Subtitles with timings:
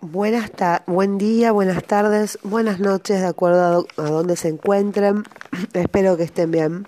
[0.00, 0.52] Buenas
[0.86, 5.24] buen día, buenas tardes, buenas noches, de acuerdo a, a dónde se encuentren.
[5.72, 6.86] Espero que estén bien.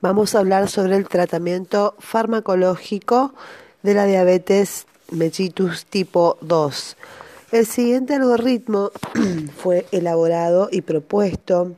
[0.00, 3.34] Vamos a hablar sobre el tratamiento farmacológico
[3.82, 6.96] de la diabetes mellitus tipo 2.
[7.50, 8.92] El siguiente algoritmo
[9.56, 11.72] fue elaborado y propuesto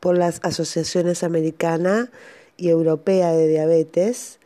[0.00, 2.08] por las asociaciones americana
[2.56, 4.38] y europea de diabetes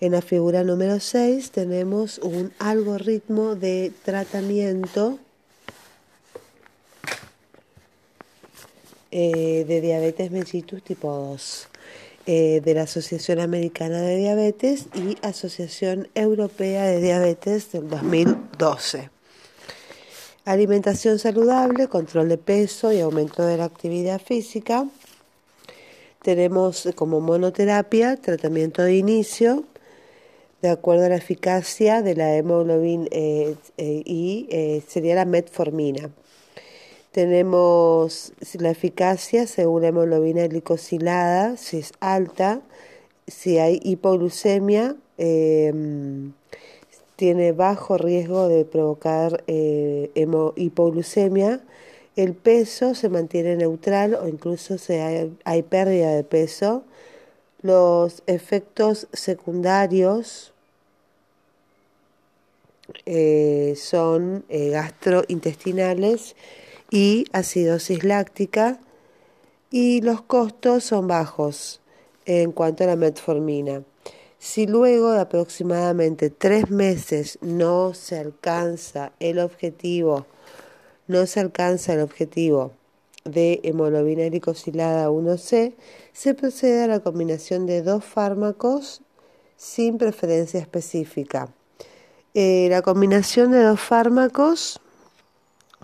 [0.00, 5.18] en la figura número 6 tenemos un algoritmo de tratamiento
[9.10, 11.68] eh, de diabetes mellitus tipo 2
[12.26, 19.10] eh, de la Asociación Americana de Diabetes y Asociación Europea de Diabetes del 2012.
[20.44, 24.86] Alimentación saludable, control de peso y aumento de la actividad física.
[26.22, 29.64] Tenemos como monoterapia tratamiento de inicio,
[30.62, 36.10] de acuerdo a la eficacia de la hemoglobina eh, eh, y eh, sería la metformina.
[37.12, 42.60] Tenemos la eficacia según la hemoglobina glicosilada, si es alta,
[43.26, 46.32] si hay hipoglucemia, em,
[47.16, 51.60] tiene bajo riesgo de provocar hipoglucemia,
[52.16, 56.84] el peso se mantiene neutral o incluso se hay pérdida de peso,
[57.62, 60.49] los efectos secundarios
[63.06, 66.36] eh, son eh, gastrointestinales
[66.90, 68.80] y acidosis láctica
[69.70, 71.80] y los costos son bajos
[72.26, 73.82] en cuanto a la metformina.
[74.38, 80.26] Si luego de aproximadamente tres meses no se alcanza el objetivo,
[81.06, 82.72] no se alcanza el objetivo
[83.24, 85.74] de hemoglobina glicosilada 1C,
[86.12, 89.02] se procede a la combinación de dos fármacos
[89.56, 91.52] sin preferencia específica.
[92.34, 94.80] Eh, la combinación de dos fármacos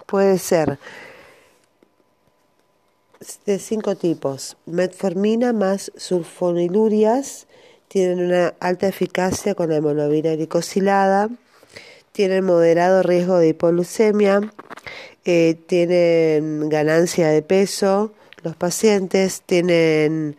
[0.07, 0.79] puede ser
[3.47, 4.57] de cinco tipos.
[4.67, 7.47] Metformina más sulfonilurias
[7.89, 11.31] tienen una alta eficacia con la hemoglobina glicosilada,
[12.13, 14.53] tienen moderado riesgo de hipoglucemia,
[15.25, 18.13] eh, tienen ganancia de peso,
[18.43, 20.37] los pacientes tienen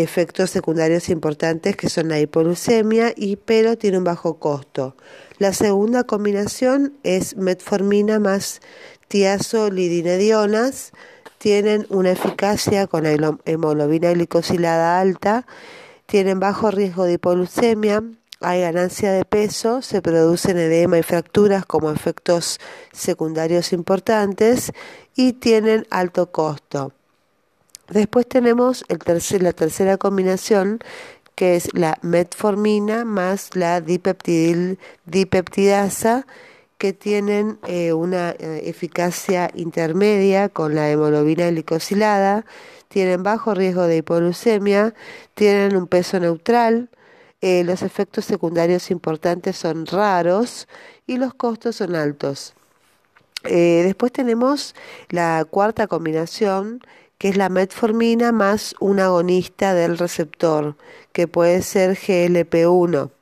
[0.00, 4.96] efectos secundarios importantes que son la hipoglucemia y pero tiene un bajo costo.
[5.38, 8.60] La segunda combinación es metformina más
[9.08, 10.92] tiazolidinedionas,
[11.38, 15.46] tienen una eficacia con la hemoglobina glicosilada alta,
[16.06, 18.02] tienen bajo riesgo de hipoglucemia,
[18.40, 22.58] hay ganancia de peso, se producen edema y fracturas como efectos
[22.92, 24.72] secundarios importantes
[25.14, 26.92] y tienen alto costo.
[27.88, 28.98] Después tenemos el
[29.42, 30.80] la tercera combinación
[31.34, 34.76] que es la metformina más la dipeptidasa
[36.78, 42.44] que tienen eh, una eh, eficacia intermedia con la hemoglobina glicosilada,
[42.88, 44.92] tienen bajo riesgo de hipoglucemia,
[45.34, 46.90] tienen un peso neutral,
[47.40, 50.66] eh, los efectos secundarios importantes son raros
[51.06, 52.54] y los costos son altos.
[53.44, 54.74] Después tenemos
[55.08, 56.80] la cuarta combinación,
[57.22, 60.74] que es la metformina más un agonista del receptor,
[61.12, 63.12] que puede ser GLP-1.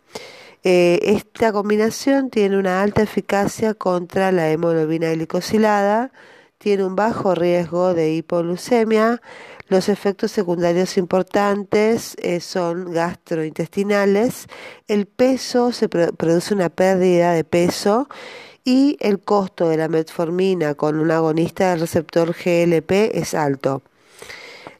[0.64, 6.12] Eh, esta combinación tiene una alta eficacia contra la hemoglobina glicosilada,
[6.56, 9.20] tiene un bajo riesgo de hipoglucemia,
[9.68, 14.46] los efectos secundarios importantes eh, son gastrointestinales,
[14.88, 18.08] el peso se produce una pérdida de peso
[18.64, 23.82] y el costo de la metformina con un agonista del receptor GLP es alto.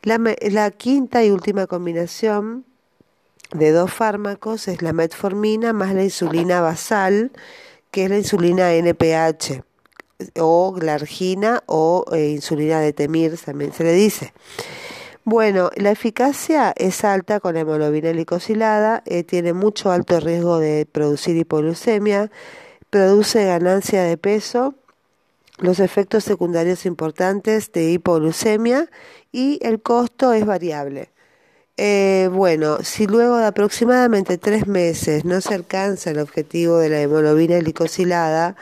[0.03, 2.65] La, quinta y última combinación
[3.53, 7.33] de dos fármacos es la metformina más la insulina basal,
[7.91, 9.63] que es la insulina NPH
[10.39, 14.33] o glargina o eh, insulina de temir, también se le dice.
[15.25, 20.87] Bueno, la eficacia es alta con la hemoglobina glicosilada, eh, tiene mucho alto riesgo de
[20.91, 22.31] producir hipoglucemia,
[22.89, 24.75] produce ganancia de peso,
[25.61, 28.89] los efectos secundarios importantes de hipoglucemia
[29.33, 31.11] y el costo es variable.
[31.77, 37.01] Eh, bueno, si luego de aproximadamente tres meses no se alcanza el objetivo de la
[37.01, 38.57] hemoglobina glicosilada,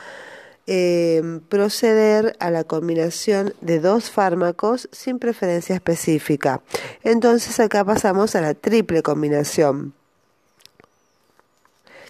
[0.67, 6.61] eh, proceder a la combinación de dos fármacos sin preferencia específica.
[7.03, 9.98] Entonces acá pasamos a la triple combinación.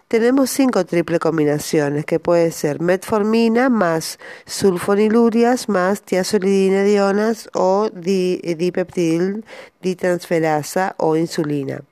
[0.10, 4.18] Tenemos cinco triple combinaciones que puede ser metformina más
[4.48, 9.46] sulfonilurias más tiazolidinedionas o dipeptidil
[9.84, 11.84] ditransferasa o insulina.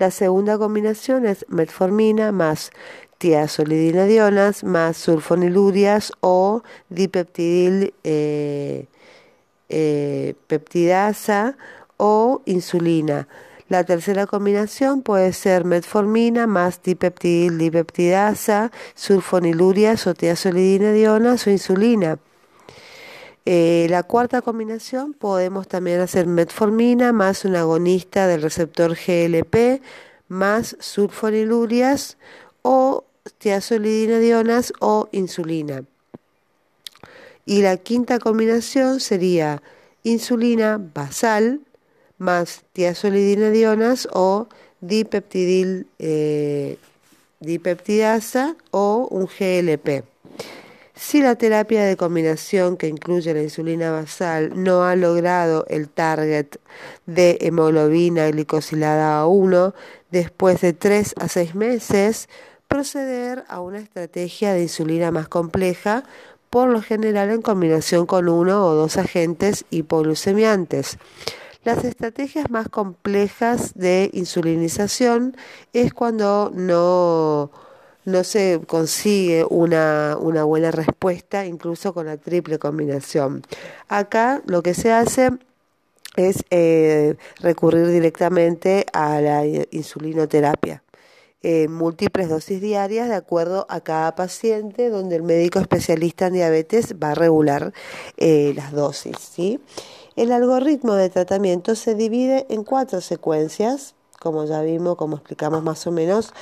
[0.00, 2.72] La segunda combinación es metformina más
[3.18, 8.86] tiazolidinedionas más sulfonilurias o dipeptidil eh,
[9.68, 11.56] eh, peptidasa
[11.98, 13.28] o insulina.
[13.70, 22.18] La tercera combinación puede ser metformina más dipeptidil dipeptidasa, sulfonilurias o tiazolidinedionas o insulina.
[23.46, 29.80] Eh, la cuarta combinación podemos también hacer metformina más un agonista del receptor GLP
[30.26, 32.18] más sulfonilurias
[32.62, 33.04] o
[33.38, 35.84] tiazolidinedionas o insulina.
[37.46, 39.62] Y la quinta combinación sería
[40.02, 41.60] insulina basal
[42.20, 44.46] más tiazolidinedionas o
[44.80, 46.76] dipeptidil eh,
[47.40, 50.04] dipeptidasa o un GLP.
[50.94, 56.58] Si la terapia de combinación que incluye la insulina basal no ha logrado el target
[57.06, 59.72] de hemoglobina glicosilada A1
[60.10, 62.28] después de 3 a 6 meses,
[62.68, 66.04] proceder a una estrategia de insulina más compleja,
[66.50, 70.98] por lo general en combinación con uno o dos agentes hipoglucemiantes.
[71.62, 75.36] Las estrategias más complejas de insulinización
[75.72, 77.50] es cuando no
[78.04, 83.42] no se consigue una, buena respuesta, incluso con la triple combinación.
[83.88, 85.30] Acá lo que se hace
[86.16, 90.82] es eh, recurrir directamente a la insulinoterapia.
[91.42, 96.96] en múltiples dosis diarias de acuerdo a cada paciente, donde el médico especialista en diabetes
[97.02, 97.72] va a regular
[98.18, 99.16] eh, las dosis.
[99.18, 99.60] ¿sí?
[100.20, 105.86] El algoritmo de tratamiento se divide en cuatro secuencias, como ya vimos, como explicamos más
[105.86, 106.34] o menos,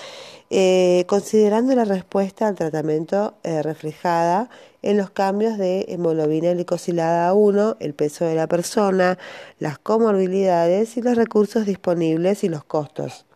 [0.50, 4.50] eh, considerando la respuesta al tratamiento eh, reflejada
[4.82, 9.16] en los cambios de hemoglobina glicosilada 1, el peso de la persona,
[9.60, 13.26] las comorbilidades y los recursos disponibles y los costos.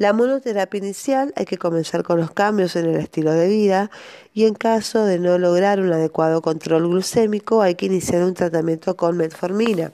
[0.00, 3.90] La monoterapia inicial hay que comenzar con los cambios en el estilo de vida
[4.32, 8.96] y en caso de no lograr un adecuado control glucémico hay que iniciar un tratamiento
[8.96, 9.92] con metformina.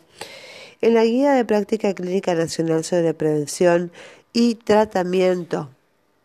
[0.80, 3.90] En la Guía de Práctica Clínica Nacional sobre Prevención
[4.32, 5.70] y tratamiento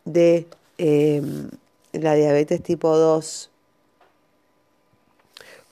[0.05, 0.45] de
[0.77, 1.49] em,
[1.91, 3.50] la diabetes tipo 2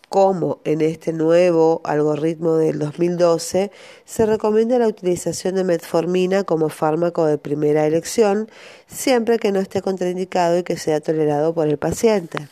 [0.09, 3.71] como en este nuevo algoritmo del 2012
[4.05, 8.49] se recomienda la utilización de metformina como fármaco de primera elección
[8.87, 12.49] siempre que no esté contraindicado y que sea tolerado por el paciente.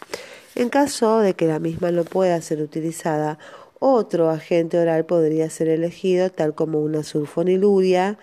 [0.56, 3.38] En caso de que la misma no pueda ser utilizada,
[3.80, 8.18] otro agente oral podría ser elegido tal como una sulfoniluria,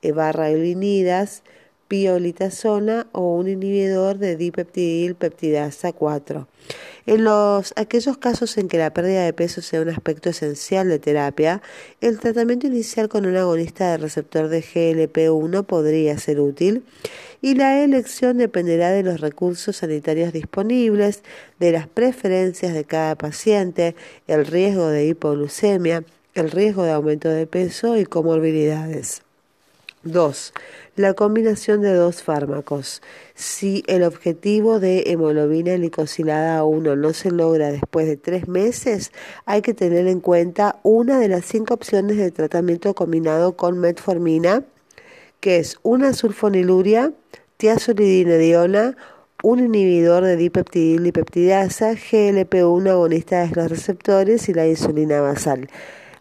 [0.00, 0.50] e barra
[1.88, 6.46] piolitazona o un inhibidor de dipeptidil peptidasa 4.
[7.06, 10.98] En los, aquellos casos en que la pérdida de peso sea un aspecto esencial de
[10.98, 11.62] terapia,
[12.02, 16.84] el tratamiento inicial con un agonista del receptor de GLP-1 podría ser útil
[17.40, 21.22] y la elección dependerá de los recursos sanitarios disponibles,
[21.58, 23.94] de las preferencias de cada paciente,
[24.26, 26.04] el riesgo de hipoglucemia,
[26.34, 29.22] el riesgo de aumento de peso y comorbilidades.
[30.02, 30.52] 2.
[30.98, 33.02] La combinación de dos fármacos.
[33.36, 39.12] Si el objetivo de hemoglobina glicosilada 1 no se logra después de tres meses,
[39.46, 44.64] hay que tener en cuenta una de las cinco opciones de tratamiento combinado con metformina,
[45.38, 47.12] que es una sulfoniluria,
[47.58, 48.96] tiazolidinediona,
[49.44, 55.68] un inhibidor de dipeptidil y peptidasa, GLP-1 agonista de los receptores y la insulina basal.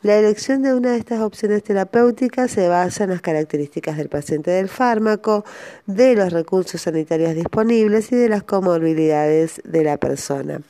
[0.04, 4.51] La elección de una de estas opciones terapéuticas se basa en las características del paciente
[4.51, 5.44] del fármaco,
[5.88, 10.62] de los recursos sanitarios disponibles y de las comorbilidades de la persona.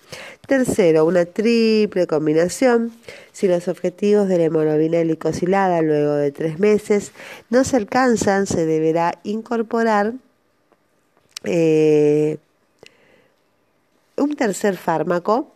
[0.48, 2.94] Tercero, una triple combinación.
[3.34, 7.12] Si los objetivos de la hemoglobina glicosilada luego de tres meses
[7.50, 10.14] no se alcanzan, se deberá incorporar
[11.44, 12.38] eh,
[14.16, 15.52] un tercer fármaco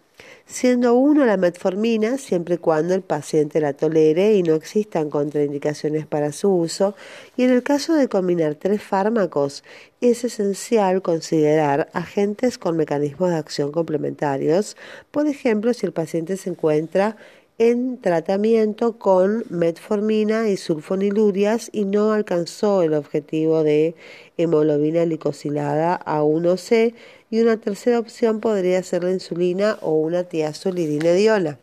[0.52, 6.06] siendo uno la metformina siempre y cuando el paciente la tolere y no existan contraindicaciones
[6.06, 6.94] para su uso,
[7.38, 9.64] y en el caso de combinar tres fármacos
[10.02, 14.76] es esencial considerar agentes con mecanismos de acción complementarios,
[15.10, 17.16] por ejemplo si el paciente se encuentra
[17.58, 23.96] en tratamiento con metformina y sulfonilurias y no alcanzó el objetivo de
[24.44, 26.94] hemoglobina glicosilada A1C
[27.30, 31.58] y una tercera opción podría ser la insulina o una tiazolidinediona.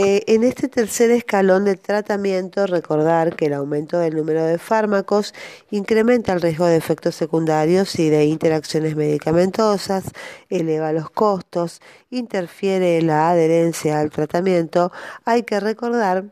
[0.00, 5.34] Eh, en este tercer escalón de tratamiento, recordar que el aumento del número de fármacos
[5.72, 10.04] incrementa el riesgo de efectos secundarios y de interacciones medicamentosas,
[10.50, 14.92] eleva los costos, interfiere en la adherencia al tratamiento.
[15.24, 16.26] Hay que recordar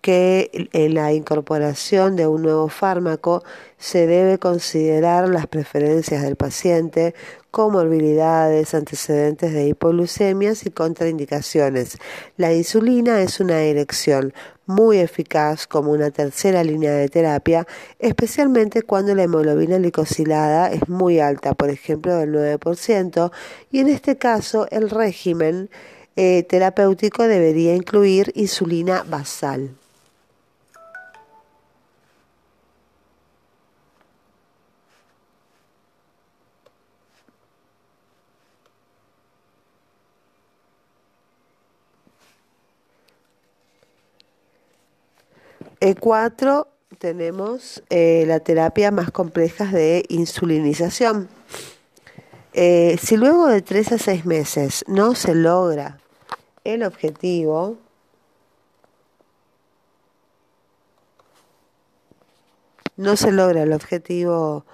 [0.00, 3.42] que en la incorporación de un nuevo fármaco
[3.78, 7.14] se debe considerar las preferencias del paciente,
[7.50, 11.98] comorbilidades, antecedentes de hipoglucemias y contraindicaciones.
[12.36, 14.32] La insulina es una elección
[14.66, 17.66] muy eficaz como una tercera línea de terapia,
[17.98, 23.32] especialmente cuando la hemoglobina glicosilada es muy alta, por ejemplo del 9%,
[23.70, 25.70] y en este caso el régimen
[26.16, 29.70] eh, terapéutico debería incluir insulina basal.
[45.80, 46.66] E4
[46.98, 51.28] tenemos eh, la terapia más compleja de insulinización.
[52.54, 55.98] Eh, si luego de 3 a 6 meses no se logra
[56.74, 57.76] el objetivo,
[62.96, 64.64] no se logra el objetivo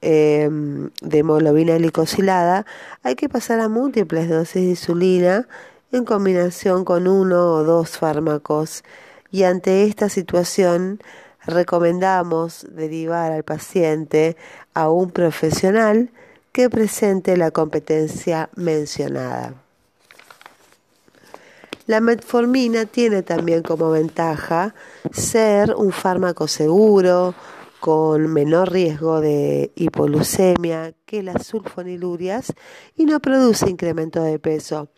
[0.00, 2.64] em, de hemoglobina glicosilada,
[3.02, 5.48] hay que pasar a múltiples dosis de insulina
[5.92, 8.82] en combinación con uno o dos fármacos
[9.30, 11.00] y ante esta situación
[11.44, 14.36] recomendamos derivar al paciente
[14.74, 16.10] a un profesional
[16.52, 19.54] que presente la competencia mencionada.
[21.86, 24.74] La metformina tiene también como ventaja
[25.10, 27.34] ser un fármaco seguro,
[27.82, 32.52] con menor riesgo de hipoglucemia que las sulfonilurias
[32.94, 34.88] y no produce incremento de peso.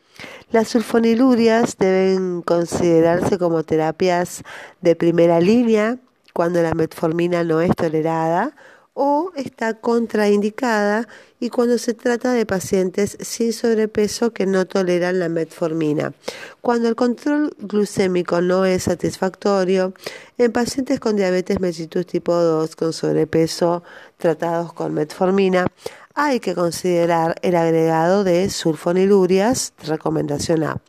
[0.50, 4.42] Las sulfonilurias deben considerarse como terapias
[4.82, 5.96] de primera línea
[6.34, 8.54] cuando la metformina no es tolerada
[8.94, 11.08] o está contraindicada
[11.40, 16.14] y cuando se trata de pacientes sin sobrepeso que no toleran la metformina.
[16.60, 19.92] Cuando el control glucémico no es satisfactorio,
[20.38, 23.82] en pacientes con diabetes mellitus tipo 2 con sobrepeso
[24.16, 25.66] tratados con metformina,
[26.14, 30.80] hay que considerar el agregado de sulfonilurias, recomendación A.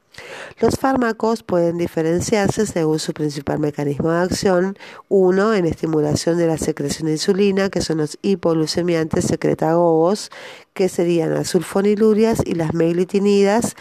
[0.60, 4.78] Los fármacos pueden diferenciarse según su principal mecanismo de acción.
[5.10, 10.32] Uno, en estimulación de la secreción de insulina, que son los hipoglucemiantes secretagogos,
[10.74, 13.76] que serían las sulfonilurias y las meglitinidas.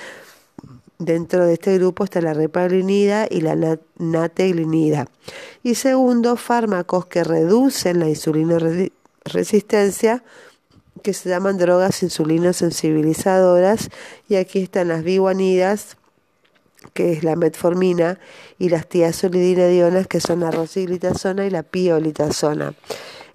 [0.99, 5.07] Dentro de este grupo está la repaglinida y la nateglinida.
[5.63, 8.59] Y segundo, fármacos que reducen la insulina
[9.25, 10.23] resistencia
[11.03, 13.91] que se llaman drogas insulinosensibilizadoras
[14.29, 15.97] y aquí están las biguanidas
[16.95, 18.19] que es la metformina,
[18.59, 22.75] y las tiazolidinedionas, que son la rosiglitazona y la piolitazona.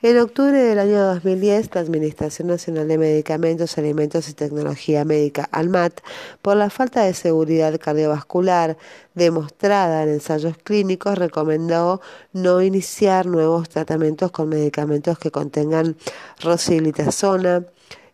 [0.02, 6.00] En octubre del año 2010, la Administración Nacional de Medicamentos, Alimentos y Tecnología Médica, ALMAT,
[6.42, 8.78] por la falta de seguridad cardiovascular
[9.14, 12.00] demostrada en ensayos clínicos, recomendó
[12.32, 15.98] no iniciar nuevos tratamientos con medicamentos que contengan
[16.40, 17.66] rosiglitazona,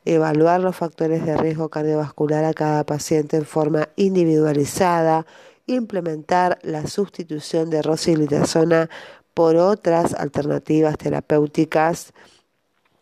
[0.06, 5.26] evaluar los factores de riesgo cardiovascular a cada paciente en forma individualizada,
[5.66, 8.90] implementar la sustitución de rosiglitazona
[9.34, 12.14] por otras alternativas terapéuticas,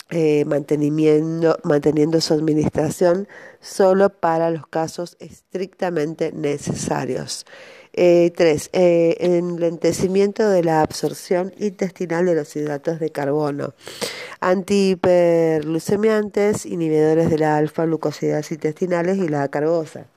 [0.10, 3.28] eh, manteniendo su administración
[3.60, 7.46] solo para los casos estrictamente necesarios.
[7.94, 8.70] 3.
[8.74, 13.76] Eh, eh, enlentecimiento de la absorción intestinal de los hidratos de carbono.
[14.40, 20.08] Antihiperglucemiantes, inhibidores de la alfa-glucosidad intestinales y la carbosa.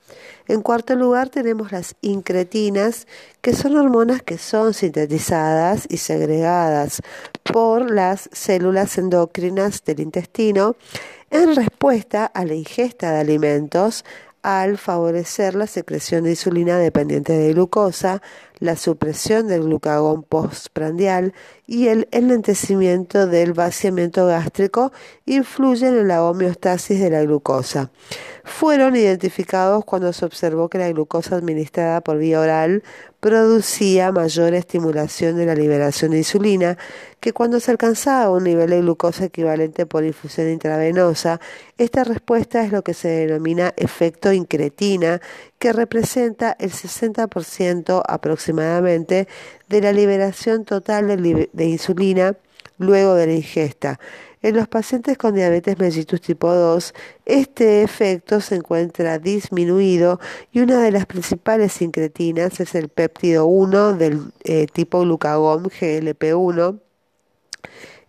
[0.47, 3.05] En cuarto lugar tenemos las incretinas,
[3.41, 7.03] que son hormonas que son sintetizadas y segregadas
[7.43, 10.75] por las células endocrinas del intestino
[11.29, 14.05] en respuesta a la ingesta de alimentos
[14.41, 18.21] al favorecer la secreción de insulina dependiente de glucosa,
[18.59, 21.33] la supresión del glucagón postprandial
[21.65, 24.91] y el enlentecimiento del vaciamiento gástrico
[25.25, 27.91] influyen en la homeostasis de la glucosa.
[28.43, 32.83] Fueron identificados cuando se observó que la glucosa administrada por vía oral
[33.19, 36.77] producía mayor estimulación de la liberación de insulina
[37.19, 41.41] que cuando se alcanzaba un nivel de glucosa equivalente por infusión intravenosa.
[41.77, 45.19] Esta respuesta es lo que se denomina efecto incretina,
[45.59, 52.35] que representa el 60% aproximadamente de la liberación total de, insulina
[52.77, 53.99] luego de la ingesta.
[54.41, 56.93] En los pacientes con diabetes mellitus tipo 2,
[57.25, 60.19] este efecto se encuentra disminuido
[60.51, 66.79] y una de las principales incretinas es el péptido 1 del eh, tipo glucagón GLP1.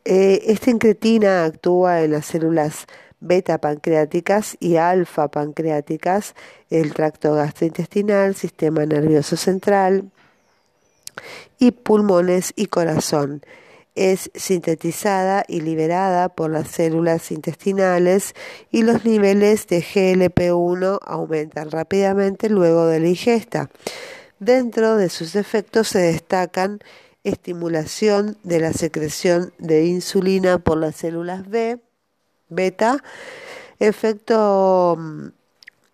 [0.04, 2.86] Eh, esta incretina actúa en las células
[3.20, 6.34] beta pancreáticas y alfa pancreáticas,
[6.70, 10.10] el tracto gastrointestinal, sistema nervioso central,
[11.58, 13.42] y pulmones y corazón.
[13.94, 18.34] Es sintetizada y liberada por las células intestinales
[18.70, 23.70] y los niveles de GLP-1 aumentan rápidamente luego de la ingesta.
[24.38, 26.78] Dentro de sus efectos se destacan
[27.24, 31.80] estimulación de la secreción de insulina por las células B,
[32.48, 33.02] beta,
[33.78, 35.26] efecto mm,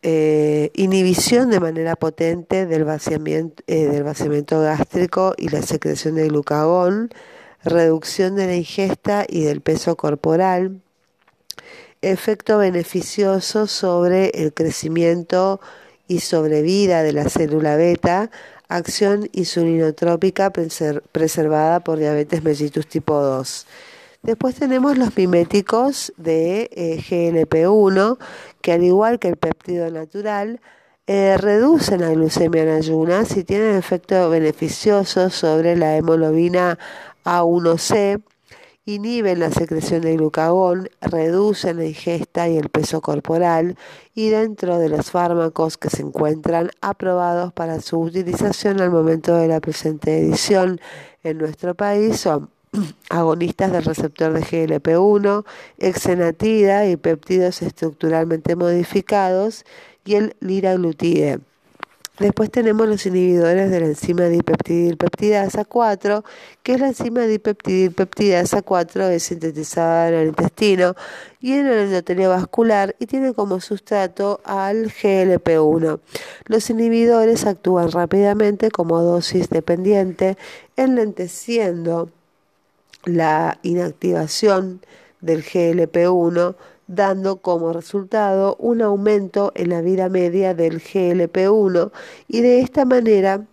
[0.07, 6.29] eh, inhibición de manera potente del vaciamiento, eh, del vaciamiento gástrico y la secreción de
[6.29, 7.09] glucagón,
[7.65, 10.83] reducción de la ingesta y del peso corporal,
[12.03, 15.59] efecto beneficioso sobre el crecimiento
[16.07, 18.31] y sobrevida de la célula beta,
[18.69, 23.67] acción insulinotrópica preservada por diabetes mellitus tipo 2.
[24.23, 28.19] Después tenemos los miméticos de eh, GLP-1,
[28.65, 30.59] que al igual que el péptido natural,
[31.07, 36.79] eh, reducen la glucemia en ayunas y tienen efecto beneficioso sobre la hemoglobina
[37.27, 38.23] A1C,
[38.87, 43.77] inhiben la secreción de glucagón, reducen la ingesta y el peso corporal
[44.15, 49.47] y dentro de los fármacos que se encuentran aprobados para su utilización al momento de
[49.47, 50.81] la presente edición
[51.23, 52.49] en nuestro país son
[53.11, 55.45] agonistas del receptor de GLP-1,
[55.79, 59.65] exenatida y péptidos estructuralmente modificados
[60.05, 61.41] y el liraglutide.
[62.19, 66.23] Después tenemos los inhibidores de la enzima dipeptidilpeptidasa 4,
[66.63, 70.95] que es la enzima dipeptidilpeptidasa 4 es sintetizada en el intestino
[71.41, 75.99] y en el endotelio vascular y tiene como sustrato al GLP-1.
[76.47, 80.39] Los inhibidores actúan rápidamente como dosis dependiente,
[80.77, 82.11] enlenteciendo
[83.05, 84.81] la inactivación
[85.21, 86.57] del GLP-1
[86.87, 91.91] dando como resultado un aumento en la vida media del GLP-1
[92.29, 93.47] y de esta manera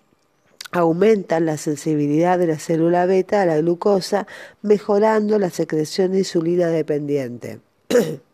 [0.71, 4.27] aumentan la sensibilidad de la célula beta a la glucosa,
[4.61, 7.59] mejorando la secreción de insulina dependiente.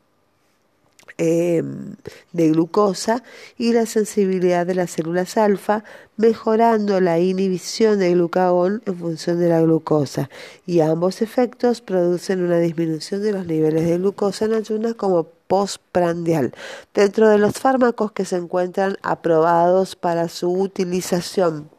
[1.20, 1.96] Em,
[2.32, 3.24] de glucosa
[3.58, 5.84] y la sensibilidad de las células alfa,
[6.16, 10.30] mejorando la inhibición de glucagón en función de la glucosa.
[10.68, 16.54] Y ambos efectos producen una disminución de los niveles de glucosa en ayunas como postprandial.
[16.94, 21.72] Dentro de los fármacos que se encuentran aprobados para su utilización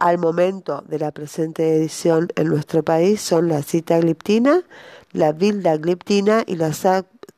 [0.00, 4.62] al momento de la presente edición en nuestro país son la citagliptina,
[5.12, 6.72] la vildagliptina y la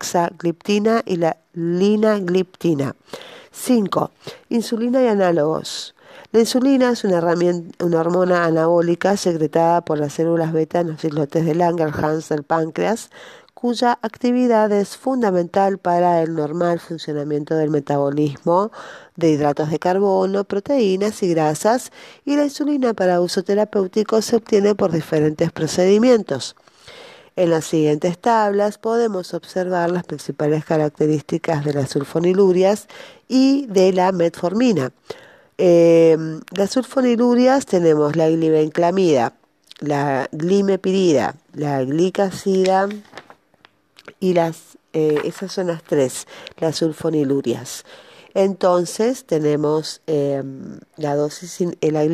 [0.03, 2.95] saxagliptina y la linagliptina.
[3.53, 4.11] 5.
[4.49, 5.95] Insulina y análogos.
[6.33, 11.05] La insulina es una, herramienta, una hormona anabólica secretada por las células beta en los
[11.05, 13.11] islotes de Langerhans del páncreas,
[13.55, 18.71] cuya actividad es fundamental para el normal funcionamiento del metabolismo
[19.17, 21.93] de hidratos de carbono, proteínas y grasas,
[22.25, 26.57] y la insulina para uso terapéutico se obtiene por diferentes procedimientos.
[27.41, 32.87] En las siguientes tablas podemos observar las principales características de las sulfonilurias
[33.29, 34.93] y de la metformina.
[35.57, 36.19] Eh,
[36.51, 39.33] las sulfonilurias tenemos la glibenclamida,
[39.79, 42.91] la glimepirida, la glicacida
[44.21, 46.27] y las, eh, esas son las tres,
[46.59, 47.87] las sulfonilurias.
[48.35, 52.05] Entonces tenemos em, la dosis, eh, la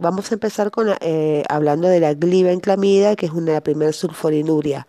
[0.00, 4.86] vamos a empezar con eh, hablando de la glibenclamida, que es una primera sulfoniluria.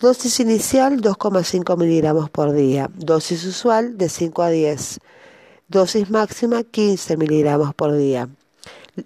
[0.00, 5.00] Dosis inicial 2,5 miligramos por día, dosis usual de 5 a 10,
[5.66, 8.28] dosis máxima 15 miligramos por día.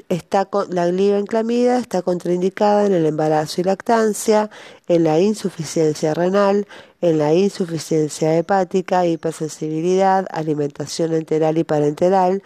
[0.09, 4.51] Está con, la glibenclamida está contraindicada en el embarazo y lactancia,
[4.89, 6.67] en la insuficiencia renal,
[7.01, 12.43] en la insuficiencia hepática, hipersensibilidad, alimentación enteral y parenteral,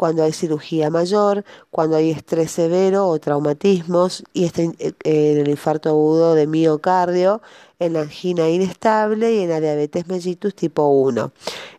[0.00, 5.90] cuando hay cirugía mayor, cuando hay estrés severo o traumatismos y está en el infarto
[5.90, 7.42] agudo de miocardio,
[7.78, 11.32] en la angina inestable y en la diabetes mellitus tipo 1.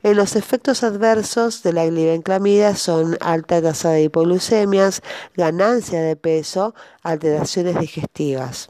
[0.03, 5.01] En los efectos adversos de la glibenclamida son alta tasa de hipoglucemias,
[5.35, 8.69] ganancia de peso, alteraciones digestivas.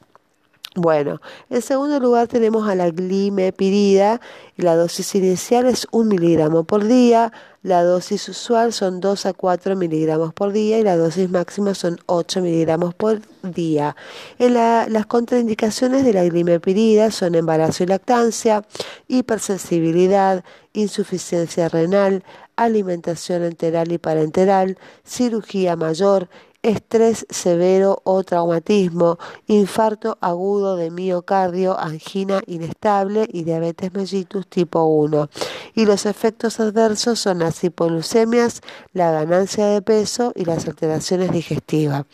[0.75, 4.21] Bueno, en segundo lugar tenemos a la glimepirida.
[4.55, 9.75] La dosis inicial es 1 miligramo por día, la dosis usual son 2 a 4
[9.75, 13.97] miligramos por día y la dosis máxima son 8 miligramos por día.
[14.39, 18.63] Las contraindicaciones de la glimepirida son embarazo y lactancia,
[19.09, 22.23] hipersensibilidad, insuficiencia renal,
[22.55, 26.29] alimentación enteral y parenteral, cirugía mayor,
[26.63, 35.29] estrés severo o traumatismo, infarto agudo de miocardio, angina inestable y diabetes mellitus tipo 1.
[35.75, 38.61] Y los efectos adversos son las hipoglucemias,
[38.93, 42.05] la ganancia de peso y las alteraciones digestivas.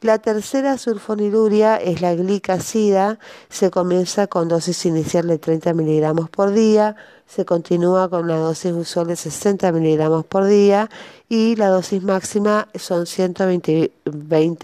[0.00, 6.52] La tercera sulfoniluria es la glicacida, se comienza con dosis inicial de 30 miligramos por
[6.52, 6.96] día,
[7.34, 10.90] se continúa con la dosis usual de 60 miligramos por día
[11.30, 13.90] y la dosis máxima son 120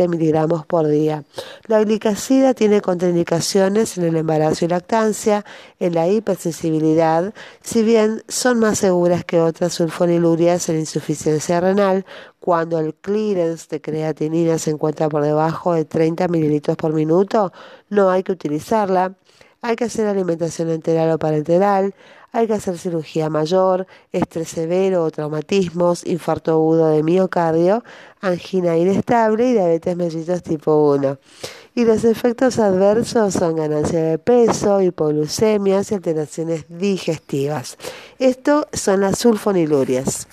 [0.07, 1.25] miligramos por día.
[1.67, 5.47] La glicacida tiene contraindicaciones en el embarazo y lactancia,
[5.81, 12.05] en la hipersensibilidad, si bien son más seguras que otras sulfonilurias en insuficiencia renal,
[12.39, 17.51] cuando el clearance de creatinina se encuentra por debajo de 30 mililitros por minuto,
[17.89, 19.15] no hay que utilizarla.
[19.61, 21.93] Hay que hacer alimentación enteral o parenteral,
[22.33, 27.83] hay que hacer cirugía mayor, estrés severo o traumatismos, infarto agudo de miocardio,
[28.21, 31.19] angina inestable y diabetes mellitus tipo 1.
[31.75, 37.79] Y los efectos adversos son ganancia de peso, hipoglucemias y alteraciones digestivas.
[38.19, 40.27] Esto son las sulfonilurias.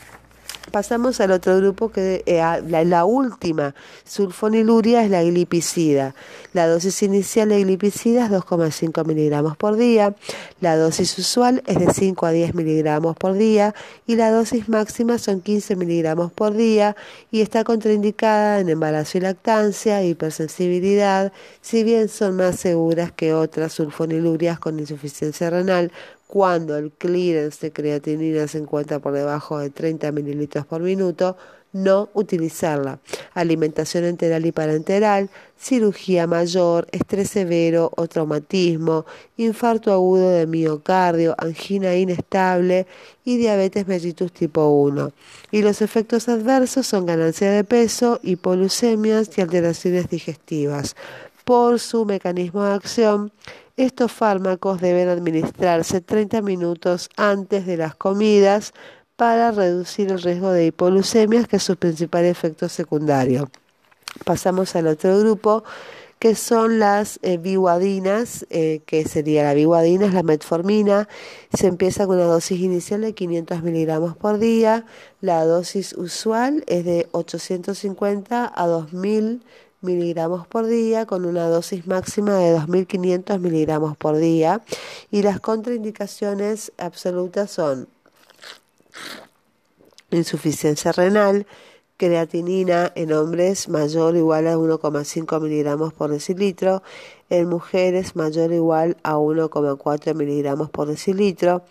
[0.72, 6.16] Pasamos al otro grupo que eh, la, última sulfoniluria es la glipicida.
[6.54, 10.16] La dosis inicial de glipicida es 2,5 miligramos por día,
[10.62, 13.76] la dosis usual es de 5 a 10 miligramos por día
[14.08, 16.96] y la dosis máxima son 15 miligramos por día
[17.32, 23.74] y está contraindicada en embarazo y lactancia, hipersensibilidad, si bien son más seguras que otras
[23.74, 25.92] sulfonilurias con insuficiencia renal
[26.28, 31.38] cuando el clearance de creatinina se encuentra por debajo de 30 mililitros por minuto,
[31.76, 33.00] no utilizarla.
[33.34, 41.94] Alimentación enteral y parenteral, cirugía mayor, estrés severo o traumatismo, infarto agudo de miocardio, angina
[41.94, 42.88] inestable
[43.26, 45.12] y diabetes mellitus tipo 1.
[45.52, 50.96] Y los efectos adversos son ganancia de peso, hipoglucemias y alteraciones digestivas.
[51.44, 53.32] Por su mecanismo de acción,
[53.78, 58.74] estos fármacos deben administrarse 30 minutos antes de las comidas
[59.16, 63.50] para reducir el riesgo de hipoglucemias, que es su principal efecto secundario.
[64.24, 65.64] Pasamos al otro grupo,
[66.20, 67.40] que son las eh,
[68.50, 71.10] eh, que sería la biguadina, es la metformina.
[71.54, 74.86] Se empieza con una dosis inicial de 500 miligramos por día.
[75.20, 79.65] La dosis usual es de 850 a 2000 miligramos
[80.50, 84.62] por día con una dosis máxima de 2.500 miligramos por día.
[85.12, 87.88] Y las contraindicaciones absolutas son
[90.12, 91.46] insuficiencia renal,
[91.98, 96.84] creatinina en hombres mayor o igual a 1,5 miligramos por decilitro,
[97.30, 101.64] en mujeres mayor o igual a 1,4 miligramos por decilitro,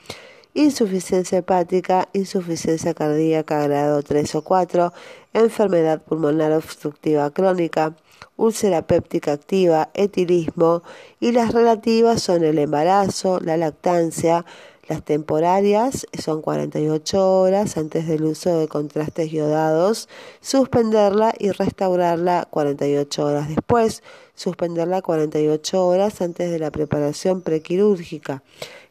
[0.55, 4.93] insuficiencia hepática, insuficiencia cardíaca grado 3 o 4,
[5.33, 7.97] enfermedad pulmonar obstructiva crónica,
[8.37, 10.83] úlcera péptica activa, etilismo
[11.21, 14.45] y las relativas son el embarazo, la lactancia,
[14.89, 20.09] las temporarias son 48 horas antes del uso de contrastes yodados,
[20.41, 24.03] suspenderla y restaurarla 48 horas después,
[24.35, 28.43] suspenderla 48 horas antes de la preparación prequirúrgica.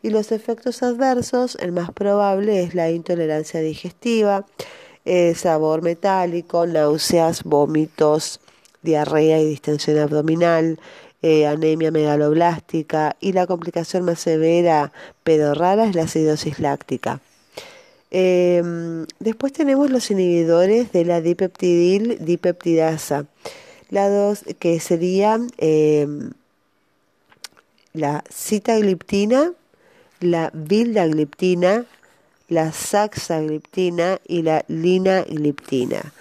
[0.02, 4.46] Y los efectos adversos, el más probable es la intolerancia digestiva,
[5.06, 8.40] eh, sabor metálico, náuseas, vómitos,
[8.82, 10.80] diarrea y distensión abdominal,
[11.22, 14.92] eh, anemia megaloblástica y la complicación más severa
[15.24, 17.22] pero rara es la acidosis láctica.
[18.12, 23.26] Em, después tenemos los inhibidores de la dipeptidil dipeptidasa,
[24.60, 26.32] que serían em,
[27.94, 29.52] la citagliptina,
[30.20, 31.86] la vildagliptina,
[32.50, 36.14] la saxagliptina y la linagliptina.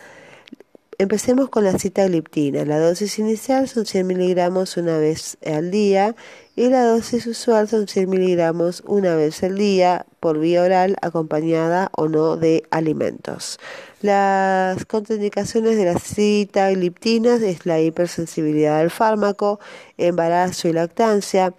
[0.98, 2.64] Empecemos con la citagliptina.
[2.64, 6.14] La dosis inicial son 100 miligramos una vez al día
[6.54, 11.90] y la dosis usual son 100 miligramos una vez al día por vía oral acompañada
[11.96, 13.58] o no de alimentos.
[14.02, 19.60] Las contraindicaciones de la citagliptina es la hipersensibilidad al fármaco,
[19.96, 21.54] embarazo y lactancia,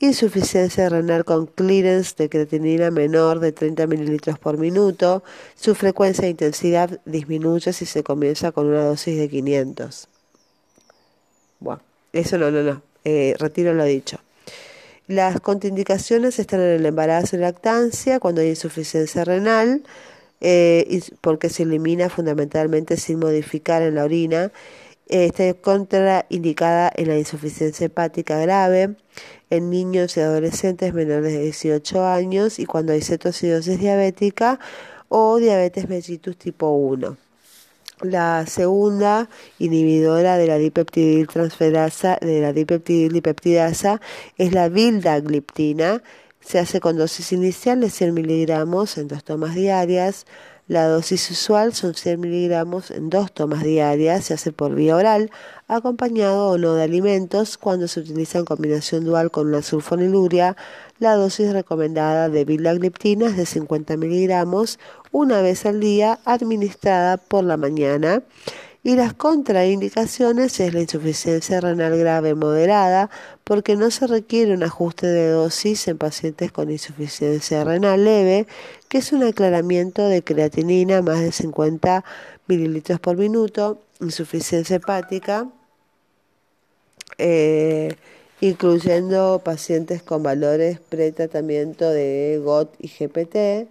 [0.00, 5.22] insuficiencia renal con clearance de creatinina menor de 30 mililitros por minuto,
[5.54, 10.08] su frecuencia e intensidad disminuye si se comienza con una dosis de 500.
[11.60, 11.82] Bueno,
[12.14, 14.18] eso no, no, no, eh, retiro lo dicho.
[15.06, 19.82] Las contraindicaciones están en el embarazo y lactancia, cuando hay insuficiencia renal,
[20.40, 24.50] eh, porque se elimina fundamentalmente sin modificar en la orina,
[25.10, 28.96] está contraindicada en la insuficiencia hepática grave,
[29.50, 34.60] en niños y adolescentes menores de 18 años y cuando hay cetocidosis diabética
[35.08, 37.16] o diabetes mellitus tipo 1.
[38.02, 42.54] La segunda inhibidora de la dipeptidil transferasa, de la
[44.38, 46.02] es la vildagliptina,
[46.40, 50.24] Se hace con dosis inicial de 100 miligramos en dos tomas diarias.
[50.70, 54.26] La dosis usual son 100 miligramos en dos tomas diarias.
[54.26, 55.32] Se hace por vía oral,
[55.66, 57.58] acompañado o no de alimentos.
[57.58, 60.56] Cuando se utiliza en combinación dual con la sulfoniluria,
[61.00, 64.78] la dosis recomendada de vilagliptina es de 50 miligramos
[65.10, 68.22] una vez al día, administrada por la mañana
[68.82, 73.10] y las contraindicaciones es la insuficiencia renal grave moderada,
[73.44, 78.46] porque no se requiere un ajuste de dosis en pacientes con insuficiencia renal leve,
[78.90, 82.04] que es un aclaramiento de creatinina más de 50
[82.48, 85.48] mililitros por minuto, insuficiencia hepática,
[87.16, 87.94] eh,
[88.40, 93.68] incluyendo pacientes con valores pretratamiento de GOT y GPT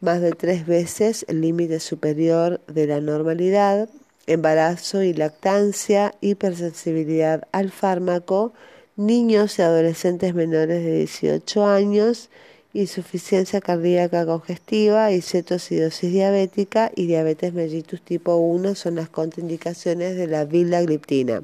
[0.00, 3.90] más de tres veces el límite superior de la normalidad,
[4.26, 8.54] embarazo y lactancia, hipersensibilidad al fármaco,
[8.96, 12.30] niños y adolescentes menores de 18 años,
[12.72, 20.26] insuficiencia cardíaca congestiva y cetocidosis diabética y diabetes mellitus tipo 1 son las contraindicaciones de
[20.26, 21.42] la vilagliptina.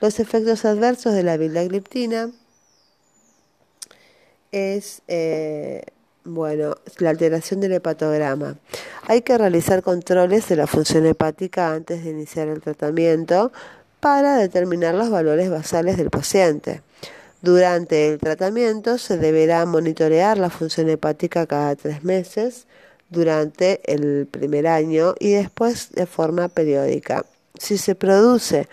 [0.00, 2.30] Los efectos adversos de la vilagliptina
[4.50, 5.82] es eh,
[6.24, 8.56] bueno, la alteración del hepatograma.
[9.08, 13.52] Hay que realizar controles de la función hepática antes de iniciar el tratamiento
[14.02, 16.82] para determinar los valores basales del paciente.
[17.40, 22.66] Durante el tratamiento se deberá monitorear la función hepática cada tres meses
[23.10, 27.24] durante el primer año y después de forma periódica.
[27.56, 28.68] Si se produce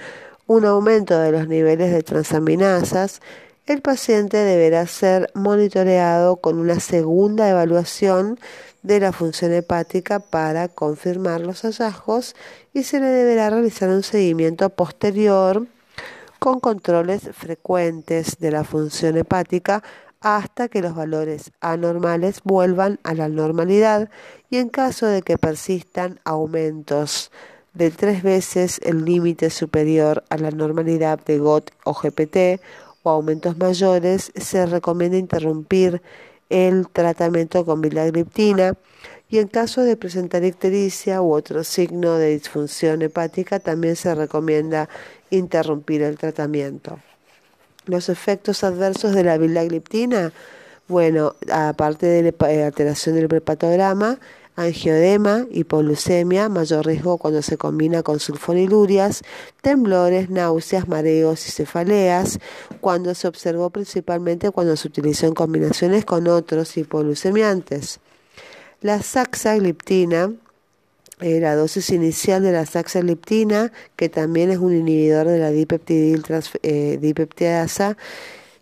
[0.47, 3.21] un aumento de los niveles de transaminasas,
[3.67, 8.39] el paciente deberá ser monitoreado con una segunda evaluación
[8.83, 12.35] de la función hepática para confirmar los hallazgos
[12.73, 15.67] y se le deberá realizar un seguimiento posterior
[16.39, 19.83] con controles frecuentes de la función hepática
[20.21, 24.09] hasta que los valores anormales vuelvan a la normalidad
[24.49, 27.31] y en caso de que persistan aumentos
[27.73, 32.61] de tres veces el límite superior a la normalidad de GOT o GPT
[33.03, 36.01] o aumentos mayores, se recomienda interrumpir
[36.49, 38.73] el tratamiento con vilagriptina
[39.29, 44.89] y en caso de presentar ictericia u otro signo de disfunción hepática también se recomienda
[45.29, 46.99] interrumpir el tratamiento.
[47.85, 50.33] Los efectos adversos de la vilagliptina,
[50.87, 54.19] bueno, aparte de la alteración del hepatograma,
[54.55, 59.23] angiodema, hipoglucemia, mayor riesgo cuando se combina con sulfonilurias,
[59.61, 62.39] temblores, náuseas, mareos y cefaleas,
[62.81, 67.99] cuando se observó principalmente cuando se utilizó en combinaciones con otros hipoglucemiantes.
[68.81, 70.33] La saxagliptina,
[71.21, 76.97] eh, la dosis inicial de la saxagliptina, que también es un inhibidor de la eh,
[77.01, 77.97] dipeptidasa,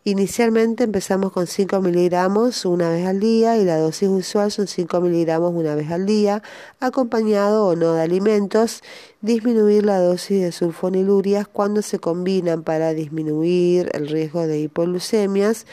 [0.08, 5.02] Inicialmente empezamos con 5 miligramos una vez al día y la dosis usual son 5
[5.02, 6.41] miligramos una vez al día,
[6.80, 8.84] acompañado o no de alimentos.
[9.20, 15.65] Disminuir la dosis de sulfonilurias cuando se combinan para disminuir el riesgo de hipoglucemias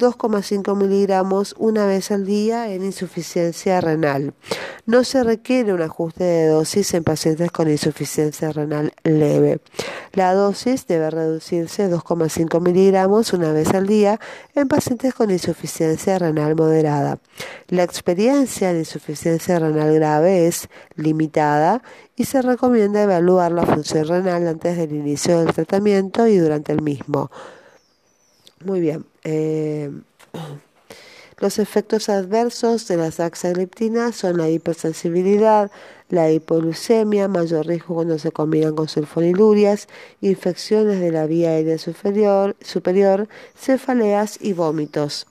[0.00, 4.34] 2,5 miligramos una vez al día en insuficiencia renal.
[4.86, 9.60] No se requiere un ajuste de dosis en pacientes con insuficiencia renal leve.
[10.12, 14.18] La dosis debe reducirse 2,5 miligramos una vez al día
[14.54, 17.18] en pacientes con insuficiencia renal moderada.
[17.68, 21.82] La experiencia en insuficiencia renal grave es limitada
[22.16, 26.82] y se recomienda evaluar la función renal antes del inicio del tratamiento y durante el
[26.82, 27.30] mismo.
[28.64, 29.06] Muy bien.
[29.24, 29.90] Eh,
[31.38, 35.70] los efectos adversos de la saxagliptina son la hipersensibilidad,
[36.10, 39.88] la hipoglucemia, mayor riesgo cuando se combinan con sulfonilurias,
[40.20, 42.56] infecciones de la vía aérea superior
[43.54, 45.26] cefaleas y vómitos.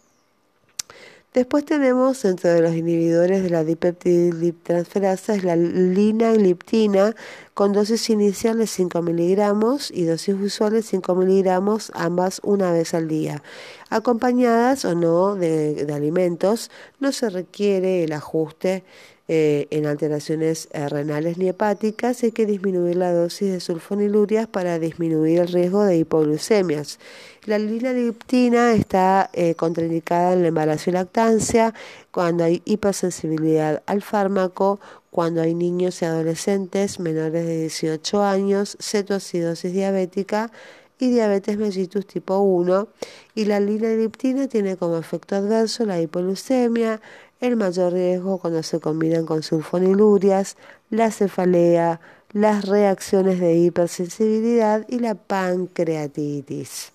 [1.32, 7.16] Después tenemos, dentro de los inhibidores de la dipeptidiliptransferasa, es la linagliptina
[7.54, 13.08] con dosis inicial de 5 miligramos y dosis usuales 5 miligramos, ambas una vez al
[13.08, 13.44] día.
[13.92, 18.84] Acompañadas o no de alimentos, no se requiere el ajuste
[19.32, 24.80] eh, en alteraciones eh, renales ni hepáticas, hay que disminuir la dosis de sulfonilurias para
[24.80, 26.98] disminuir el riesgo de hipoglucemias.
[27.46, 31.76] La linadiptina está eh, contraindicada en la embarazo y lactancia,
[32.10, 34.80] cuando hay hipersensibilidad al fármaco,
[35.12, 40.52] cuando hay niños y adolescentes menores de 18 años, cetoacidosis diabética
[40.98, 42.88] y diabetes mellitus tipo 1
[43.36, 47.00] y la linadiptina tiene como efecto adverso la hipoglucemia,
[47.40, 50.58] el mayor riesgo cuando se combinan con sulfonilurias,
[50.90, 56.92] la cefalea, las reacciones de hipersensibilidad y la pancreatitis.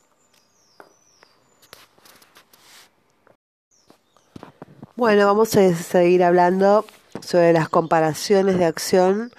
[4.97, 6.85] Bueno, vamos a seguir hablando
[7.21, 9.33] sobre las comparaciones de acción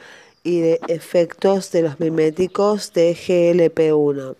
[0.44, 4.36] y de efectos de los miméticos de GLP-1.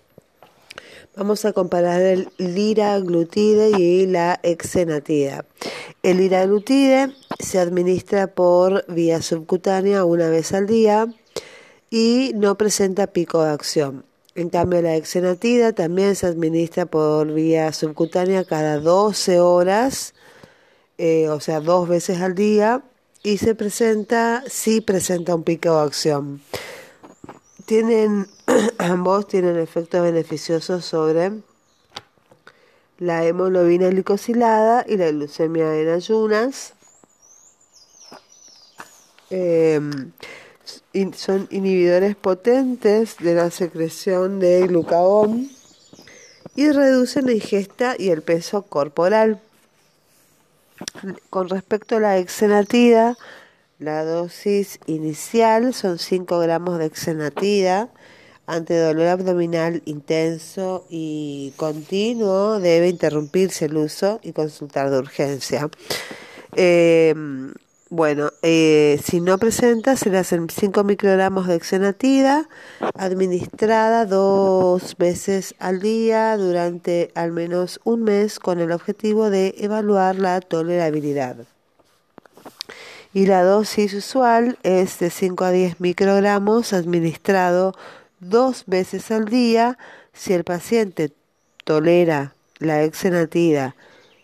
[1.18, 5.46] Vamos a comparar el liraglutide y la exenatida.
[6.04, 11.08] El liraglutide se administra por vía subcutánea una vez al día
[11.90, 14.04] y no presenta pico de acción.
[14.36, 20.14] En cambio, la exenatida también se administra por vía subcutánea cada 12 horas,
[20.98, 22.84] eh, o sea, dos veces al día,
[23.24, 26.42] y se presenta, sí presenta un pico de acción
[27.66, 28.28] tienen,
[28.78, 31.32] ambos tienen efectos beneficiosos sobre
[32.98, 36.74] la hemoglobina glicosilada y la glucemia en ayunas.
[39.30, 40.12] Em,
[41.16, 45.50] son inhibidores potentes de la secreción de glucagón
[46.56, 49.42] y reducen la ingesta y el peso corporal.
[51.30, 53.18] Con respecto a la exenatida,
[53.80, 57.90] la dosis inicial son 5 gramos de exenatida.
[58.48, 65.70] Ante dolor abdominal intenso y continuo debe interrumpirse el uso y consultar de urgencia.
[66.56, 67.54] Em,
[67.90, 72.48] bueno, eh, si no presenta, se le hacen 5 microgramos de exenatida,
[72.96, 80.18] administrada dos veces al día durante al menos un mes con el objetivo de evaluar
[80.18, 81.38] la tolerabilidad
[83.16, 87.74] y la dosis usual es de 5 a 10 microgramos administrado
[88.30, 89.78] dos veces al día
[90.14, 91.12] si el paciente
[91.64, 93.76] tolera la exenatida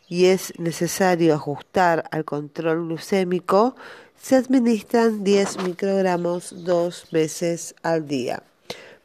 [0.08, 3.76] y es necesario ajustar al control glucémico,
[4.22, 8.44] se administran 10 microgramos dos veces al día.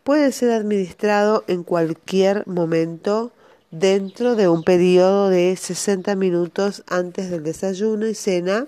[0.03, 3.33] Puede ser administrado en cualquier momento
[3.71, 8.67] dentro de un periodo de 60 minutos antes del desayuno y cena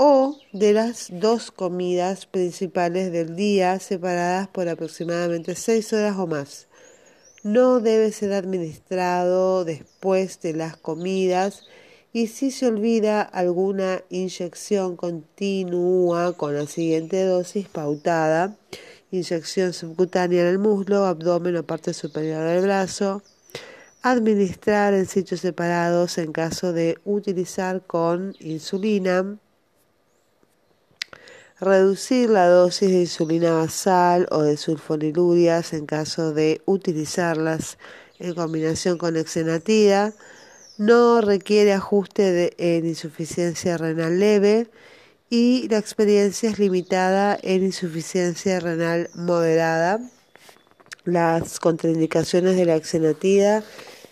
[0.00, 6.68] o de las dos comidas principales del día separadas por aproximadamente seis horas o más.
[7.42, 11.64] No debe ser administrado después de las comidas
[12.12, 18.56] y si se olvida alguna inyección continúa con la siguiente dosis pautada,
[19.10, 23.24] inyección subcutánea en el muslo, abdomen o parte superior del brazo,
[24.02, 29.38] administrar en sitios separados en caso de utilizar con insulina,
[31.60, 37.78] reducir la dosis de insulina basal o de sulfonilurias en caso de utilizarlas
[38.18, 40.12] en combinación con exenatida,
[40.76, 44.68] no requiere ajuste en insuficiencia renal leve
[45.30, 50.00] y la experiencia es limitada en insuficiencia renal moderada.
[51.04, 53.64] Las contraindicaciones de la exenatida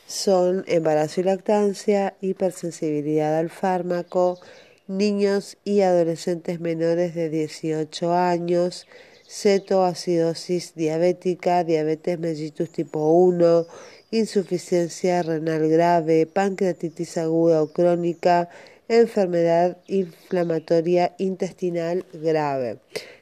[0.07, 4.39] son embarazo y lactancia, hipersensibilidad al fármaco,
[4.89, 8.87] niños y adolescentes menores de 18 años,
[9.29, 13.67] cetoacidosis diabética, diabetes mellitus tipo 1,
[14.11, 18.49] insuficiencia renal grave, pancreatitis aguda o crónica,
[18.89, 22.79] enfermedad inflamatoria intestinal grave.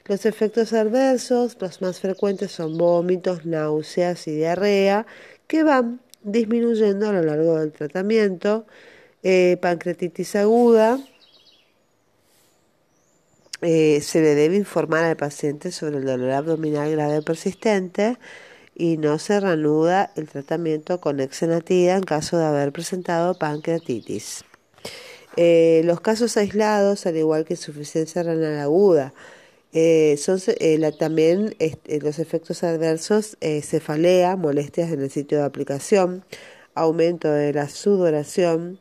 [0.06, 5.06] Los efectos adversos, los más frecuentes son vómitos, náuseas y diarrea,
[5.46, 8.66] que van disminuyendo a lo largo del tratamiento.
[9.22, 11.00] Eh, pancreatitis aguda,
[13.66, 18.18] eh, se le debe informar al paciente sobre el dolor abdominal grave persistente
[18.74, 24.44] y no se reanuda el tratamiento con exenatida en caso de haber presentado pancreatitis.
[25.36, 29.14] Eh, los casos aislados, al igual que insuficiencia renal aguda,
[29.72, 30.38] eh, son
[30.98, 31.56] también
[32.02, 36.22] los efectos adversos, cefalea, molestias en el sitio de aplicación,
[36.74, 38.78] aumento de la sudoración,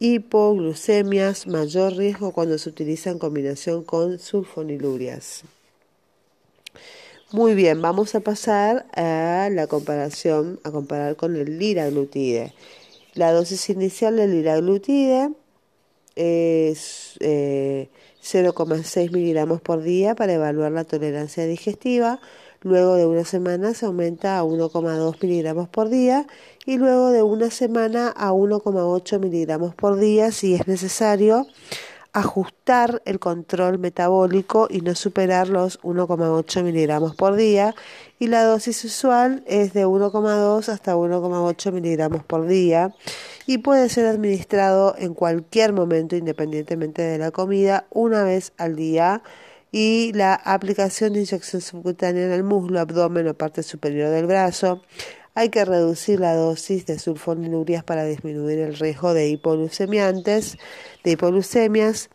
[0.00, 5.44] hipoglucemias, mayor riesgo cuando se utiliza en combinación con sulfonilurias.
[7.32, 12.54] Muy bien, vamos a pasar a la comparación, a comparar con el liraglutide.
[13.14, 15.30] La dosis inicial del liraglutide
[16.16, 22.20] es 0,6 eh, miligramos por día para evaluar la tolerancia digestiva
[22.62, 26.26] Luego de una semana se aumenta a 1,2 miligramos por día
[26.66, 31.46] y luego de una semana a 1,8 miligramos por día si es necesario
[32.12, 37.74] ajustar el control metabólico y no superar los 1,8 miligramos por día.
[38.18, 42.94] Y la dosis usual es de 1,2 hasta 1,8 miligramos por día
[43.46, 49.22] y puede ser administrado en cualquier momento independientemente de la comida una vez al día
[49.72, 54.82] y la aplicación de inyección subcutánea en el muslo, abdomen o parte superior del brazo,
[55.34, 60.58] Hay que reducir la dosis de sulfonilurias para disminuir el riesgo de hipoglucemiantes,
[61.04, 62.10] de hipoglucemias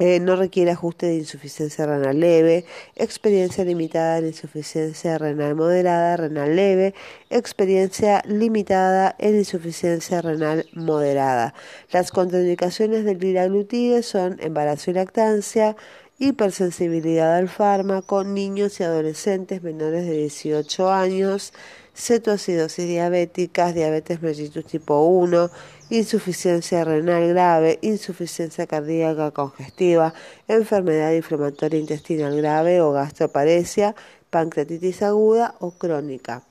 [0.00, 2.64] eh, no requiere ajuste de insuficiencia renal leve,
[2.96, 6.94] experiencia limitada en insuficiencia renal moderada, renal leve,
[7.28, 11.52] experiencia limitada en insuficiencia renal moderada.
[11.92, 15.76] Las contraindicaciones del liraglutide son embarazo y lactancia,
[16.20, 21.54] hipersensibilidad al fármaco, niños y adolescentes menores de 18 años,
[21.94, 25.50] cetoacidosis diabéticas, diabetes mellitus tipo 1,
[25.88, 30.12] insuficiencia renal grave, insuficiencia cardíaca congestiva,
[30.46, 33.94] enfermedad inflamatoria intestinal grave o gastroparesia,
[34.28, 36.42] pancreatitis aguda o crónica.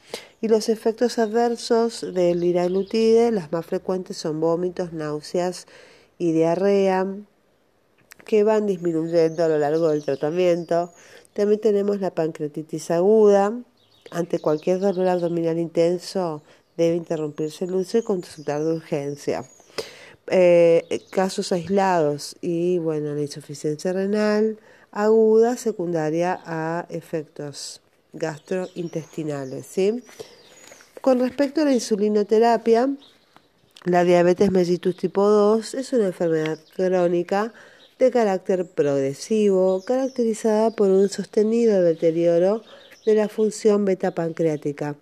[0.41, 5.67] Y los efectos adversos del liraglutide, las más frecuentes son vómitos, náuseas
[6.17, 7.05] y diarrea,
[8.29, 10.93] que van disminuyendo a lo largo del tratamiento.
[11.33, 13.59] También tenemos la pancreatitis aguda,
[14.11, 16.43] ante cualquier dolor abdominal intenso
[16.77, 19.45] debe interrumpirse el uso y consultar de urgencia.
[20.27, 24.59] Eh, casos aislados y bueno, la insuficiencia renal
[24.91, 27.81] aguda secundaria a efectos
[28.13, 29.65] gastrointestinales.
[29.65, 30.03] ¿sí?
[31.01, 32.89] Con respecto a la insulinoterapia,
[33.85, 37.53] la diabetes mellitus tipo 2 es una enfermedad crónica
[37.99, 42.63] de carácter progresivo, caracterizada por un sostenido deterioro
[43.05, 44.95] de la función beta pancreática.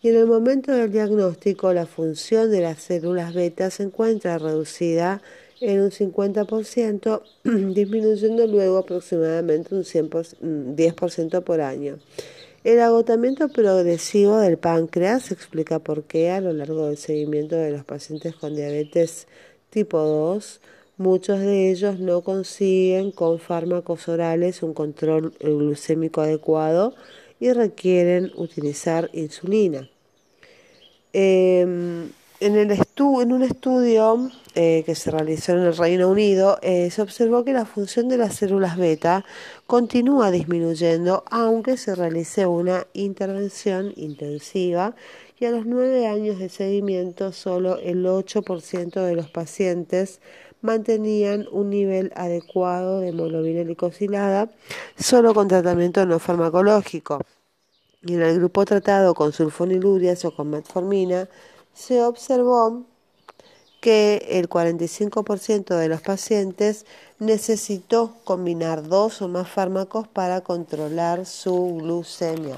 [0.00, 5.20] Y en el momento del diagnóstico, la función de las células beta se encuentra reducida
[5.60, 7.22] en un 50%,
[7.74, 11.98] disminuyendo luego aproximadamente un 10% por año.
[12.62, 17.72] El agotamiento progresivo del páncreas se explica por qué a lo largo del seguimiento de
[17.72, 19.26] los pacientes con diabetes
[19.70, 20.60] tipo 2,
[20.96, 26.94] muchos de ellos no consiguen con fármacos orales un control glucémico adecuado
[27.40, 29.88] y requieren utilizar insulina.
[31.12, 37.44] Em, en, un estudio eh, que se realizó en el Reino Unido, eh, se observó
[37.44, 39.24] que la función de las células beta
[39.66, 44.94] continúa disminuyendo aunque se realice una intervención intensiva
[45.38, 50.20] y a los nueve años de seguimiento solo el 8% de los pacientes
[50.64, 54.50] mantenían un nivel adecuado de hemoglobina glicosilada
[54.96, 57.20] solo con tratamiento no farmacológico.
[58.02, 61.28] Y en el grupo tratado con sulfonilurias o con metformina
[61.72, 62.84] se observó
[63.80, 66.86] que el 45% de los pacientes
[67.18, 72.56] necesitó combinar dos o más fármacos para controlar su glucemia.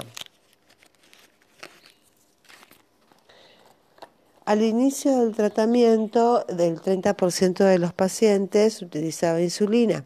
[4.47, 10.05] Al inicio del tratamiento, del 30% de los pacientes utilizaba insulina,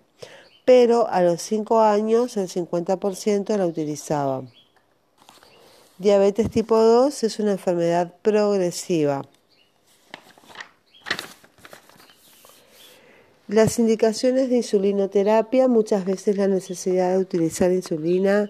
[0.66, 4.42] pero a los 5 años el 50% la utilizaba.
[6.00, 9.22] Diabetes tipo 2 es una enfermedad progresiva.
[13.48, 18.50] Las indicaciones de insulinoterapia, muchas veces la necesidad de utilizar insulina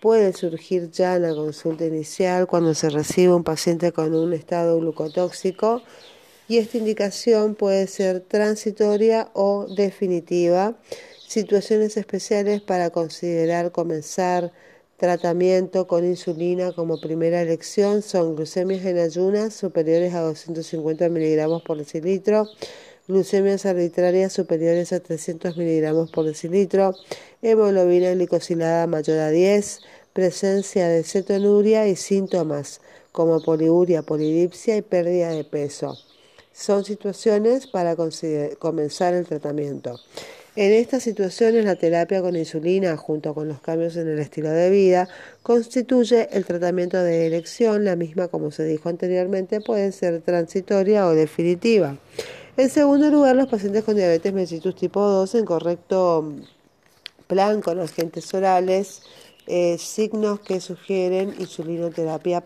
[0.00, 4.78] puede surgir ya en la consulta inicial cuando se recibe un paciente con un estado
[4.78, 5.82] glucotóxico
[6.48, 10.74] y esta indicación puede ser transitoria o definitiva.
[11.26, 14.52] Situaciones especiales para considerar comenzar
[14.96, 21.78] tratamiento con insulina como primera elección son glucemias en ayunas superiores a 250 miligramos por
[21.78, 22.48] decilitro,
[23.08, 26.94] glucemias arbitrarias superiores a 300 miligramos por decilitro,
[27.40, 29.80] hemoglobina glicosilada mayor a 10,
[30.12, 32.80] presencia de cetonuria y síntomas
[33.10, 35.96] como poliuria, polidipsia y pérdida de peso.
[36.52, 37.96] Son situaciones para
[38.58, 39.98] comenzar el tratamiento.
[40.56, 44.68] En estas situaciones, la terapia con insulina, junto con los cambios en el estilo de
[44.70, 45.08] vida,
[45.44, 47.84] constituye el tratamiento de elección.
[47.84, 51.96] La misma, como se dijo anteriormente, puede ser transitoria o definitiva.
[52.58, 56.34] En segundo lugar, los pacientes con diabetes mellitus tipo 2 en correcto
[57.28, 59.02] plan con agentes orales,
[59.46, 62.42] eh, signos que sugieren insulinoterapia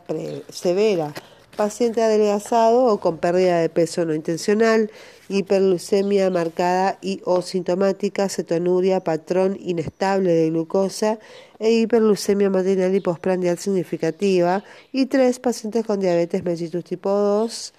[0.50, 1.14] severa.
[1.56, 4.90] Paciente adelgazado o con pérdida de peso no intencional,
[5.30, 11.20] hiperglucemia marcada y o sintomática, cetonuria, patrón inestable de glucosa
[11.58, 14.62] e hiperglucemia matinal y postprandial significativa.
[14.92, 17.72] Y tres, pacientes con diabetes mellitus tipo 2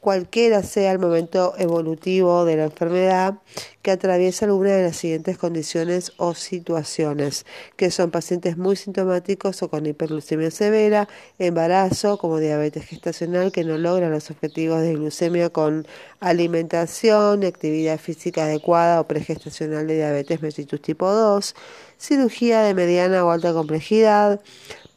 [0.00, 3.34] cualquiera sea el momento evolutivo de la enfermedad,
[3.82, 7.46] que atraviesa alguna de las siguientes condiciones o situaciones,
[7.76, 13.78] que son pacientes muy sintomáticos o con hiperglucemia severa, embarazo como diabetes gestacional que no
[13.78, 15.86] logra los objetivos de glucemia con
[16.20, 21.54] alimentación, actividad física adecuada o pregestacional de diabetes mellitus tipo 2,
[21.98, 24.40] cirugía de mediana o alta complejidad,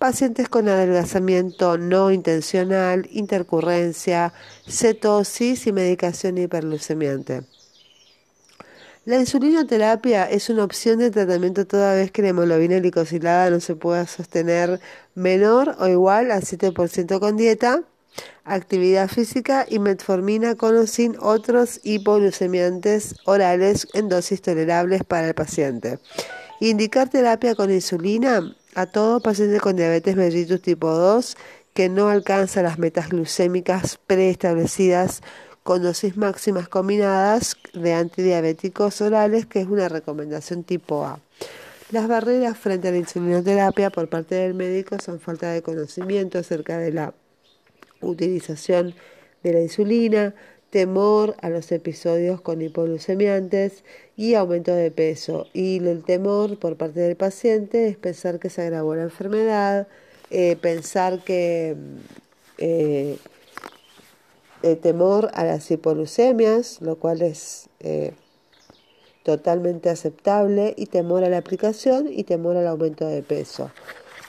[0.02, 4.34] pacientes con adelgazamiento no intencional, intercurrencia,
[4.68, 7.44] cetosis y medicación hiperglucemiante.
[9.06, 13.76] La insulinoterapia es una opción de tratamiento toda vez que la hemoglobina glicosilada no se
[13.76, 14.80] pueda sostener
[15.14, 17.84] menor o igual al 7% con dieta,
[18.44, 25.36] actividad física y metformina con o sin otros hipoglucemiantes orales en dosis tolerables para el
[25.36, 26.00] paciente.
[26.60, 31.36] Indicar terapia con insulina a todo paciente con diabetes mellitus tipo 2
[31.74, 35.22] que no alcanza las metas glucémicas preestablecidas
[35.64, 41.20] con dosis máximas combinadas de antidiabéticos orales, que es una recomendación tipo A.
[41.92, 46.78] Las barreras frente a la insulinoterapia por parte del médico son falta de conocimiento acerca
[46.78, 47.14] de la
[48.02, 48.96] utilización
[49.44, 50.34] de la insulina,
[50.72, 53.84] temor a los episodios con hipoglucemiantes
[54.16, 55.48] y aumento de peso.
[55.54, 59.88] Y el temor por parte del paciente es pensar que se agravó la enfermedad,
[60.32, 61.76] eh, pensar que
[62.58, 63.18] eh,
[64.64, 68.14] el temor a las hipoglucemias, lo cual es eh,
[69.24, 73.72] totalmente aceptable, y temor a la aplicación y temor al aumento de peso.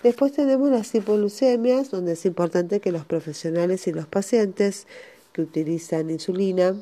[0.02, 4.88] Después tenemos las hipoglucemias, donde es importante que los profesionales y los pacientes
[5.32, 6.76] que utilizan insulina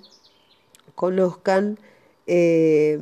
[0.95, 1.79] conozcan
[2.27, 2.99] eh,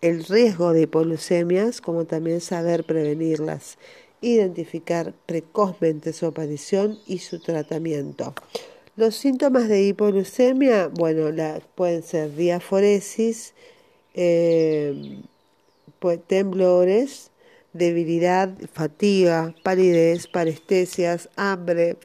[0.00, 3.78] el riesgo de hipoglucemias, como también saber prevenirlas,
[4.20, 8.34] identificar precozmente su aparición y su tratamiento.
[8.96, 11.30] Los síntomas de hipoglucemia, bueno,
[11.74, 13.54] pueden ser diaforesis,
[14.14, 15.22] eh,
[16.26, 17.30] temblores,
[17.72, 21.96] debilidad, fatiga, palidez, parestesias, hambre,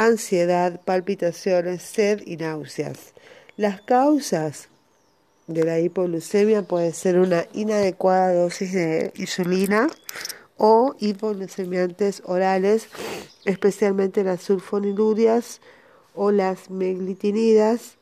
[0.00, 3.12] ansiedad, palpitaciones, sed y náuseas.
[3.58, 4.70] Las causas
[5.46, 9.88] de la hipoglucemia pueden ser una inadecuada dosis de insulina
[10.56, 12.88] o hipoglucemiantes orales,
[13.44, 15.60] especialmente las sulfonilurias
[16.14, 17.98] o las meglitinidas,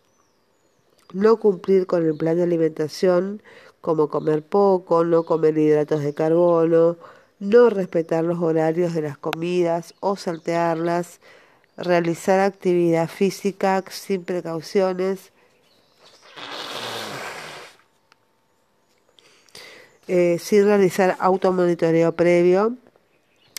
[1.12, 3.42] no cumplir con el plan de alimentación
[3.80, 6.96] como comer poco, no comer hidratos de carbono,
[7.40, 11.20] no respetar los horarios de las comidas o saltearlas,
[11.78, 15.32] realizar actividad física sin precauciones,
[20.08, 22.76] eh, sin realizar automonitoreo previo,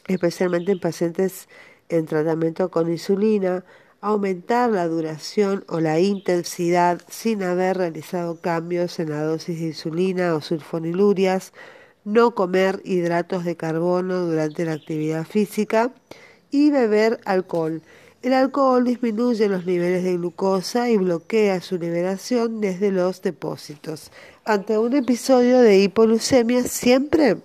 [0.07, 1.47] especialmente en pacientes
[1.87, 3.63] en tratamiento con insulina,
[4.01, 10.35] aumentar la duración o la intensidad sin haber realizado cambios en la dosis de insulina
[10.35, 11.53] o sulfonilurias,
[12.05, 15.91] no comer hidratos de carbono durante la actividad física
[16.51, 17.81] y beber alcohol.
[18.21, 24.11] El alcohol disminuye los niveles de glucosa y bloquea su liberación desde los depósitos.
[24.43, 27.37] Ante un episodio de hipoglucemia siempre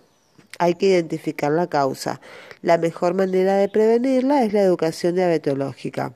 [0.59, 2.21] hay que identificar la causa.
[2.61, 6.13] La mejor manera de prevenirla es la educación diabetológica.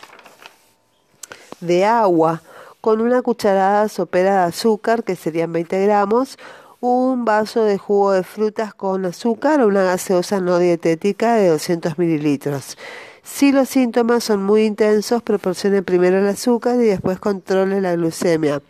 [1.61, 2.41] de agua
[2.87, 6.37] con una cucharada sopera de azúcar, que serían 20 gramos,
[6.79, 11.97] un vaso de jugo de frutas con azúcar o una gaseosa no dietética de 200
[11.97, 12.77] mililitros.
[13.23, 18.61] Si los síntomas son muy intensos, proporcione primero el azúcar y después controle la glucemia.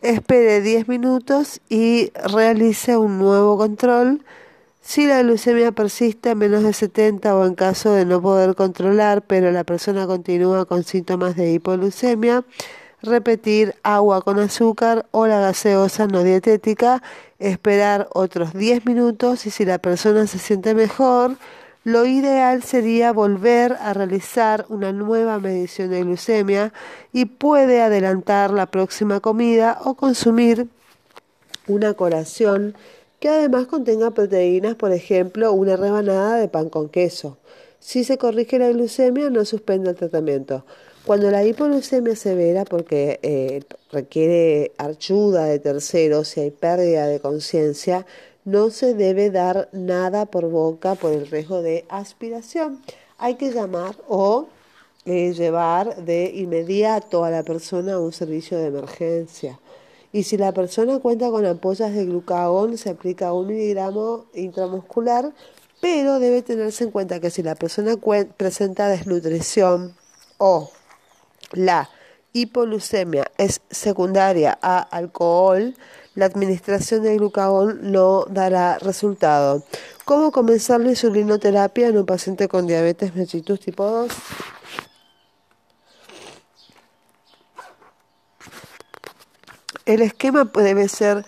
[0.00, 4.24] espere 10 minutos y realice un nuevo control.
[4.80, 9.20] Si la glucemia persiste a menos de 70 o en caso de no poder controlar,
[9.20, 12.42] pero la persona continúa con síntomas de hipoglucemia,
[13.02, 17.02] repetir agua con azúcar o la gaseosa no dietética,
[17.38, 21.36] esperar otros 10 minutos y si la persona se siente mejor,
[21.84, 26.72] lo ideal sería volver a realizar una nueva medición de glucemia
[27.12, 30.68] y puede adelantar la próxima comida o consumir
[31.66, 32.74] una colación
[33.18, 37.38] que además contenga proteínas, por ejemplo, una rebanada de pan con queso.
[37.78, 40.64] Si se corrige la glucemia, no suspenda el tratamiento.
[41.06, 48.06] Cuando la hipoglucemia severa, porque eh, requiere ayuda de terceros y hay pérdida de conciencia,
[48.44, 52.82] no se debe dar nada por boca por el riesgo de aspiración.
[53.16, 54.48] Hay que llamar o
[55.06, 59.58] eh, llevar de inmediato a la persona a un servicio de emergencia.
[60.12, 65.32] Y si la persona cuenta con ampollas de glucagón, se aplica un miligramo intramuscular,
[65.80, 67.96] pero debe tenerse en cuenta que si la persona
[68.36, 69.94] presenta desnutrición
[70.36, 70.70] o
[71.52, 71.88] la
[72.32, 75.74] hipoglucemia es secundaria a alcohol,
[76.14, 79.64] la administración de glucagón no dará resultado.
[80.04, 84.12] ¿Cómo comenzar la insulinoterapia en un paciente con diabetes mellitus tipo 2?
[89.86, 91.24] El esquema debe ser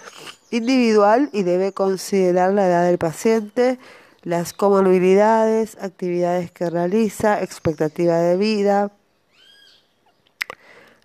[0.51, 3.79] individual y debe considerar la edad del paciente,
[4.23, 8.93] las comorbilidades, actividades que realiza, expectativa de vida,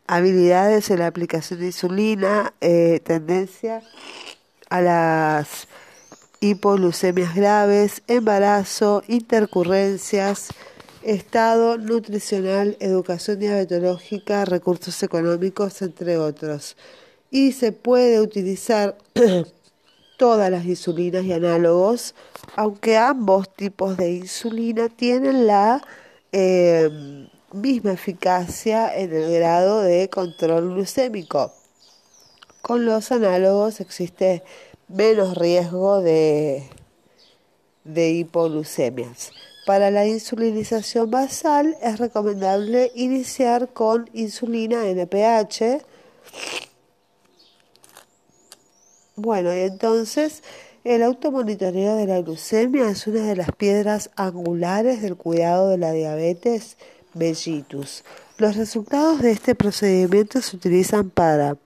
[0.07, 3.81] habilidades en la aplicación de insulina, eh, tendencia
[4.69, 5.67] a las
[6.39, 10.49] hipoglucemias graves, embarazo, intercurrencias,
[11.03, 16.77] estado nutricional, educación diabetológica, recursos económicos, entre otros.
[17.29, 18.97] Y se puede utilizar
[20.17, 22.15] todas las insulinas y análogos,
[22.55, 25.81] aunque ambos tipos de insulina tienen la
[26.31, 31.53] eh, misma eficacia en el grado de control glucémico.
[32.61, 34.43] Con los análogos existe
[34.87, 36.69] menos riesgo de,
[37.83, 39.31] de hipoglucemias.
[39.65, 45.83] Para la insulinización basal es recomendable iniciar con insulina NPH.
[49.15, 50.43] Bueno, y entonces
[50.83, 55.91] el automonitoreo de la glucemia es una de las piedras angulares del cuidado de la
[55.91, 56.77] diabetes
[58.37, 61.57] Los resultados de este procedimiento se utilizan para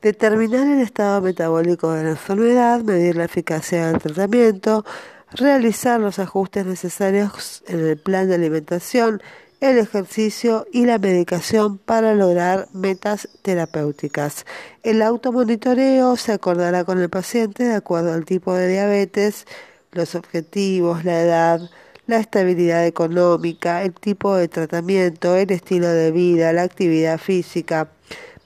[0.00, 4.84] determinar el estado metabólico de la enfermedad, medir la eficacia del tratamiento,
[5.30, 9.22] realizar los ajustes necesarios en el plan de alimentación,
[9.60, 14.44] el ejercicio y la medicación para lograr metas terapéuticas.
[14.82, 19.46] El automonitoreo se acordará con el paciente de acuerdo al tipo de diabetes,
[19.92, 21.70] los objetivos, la edad,
[22.06, 27.88] la estabilidad económica, el tipo de tratamiento, el estilo de vida, la actividad física,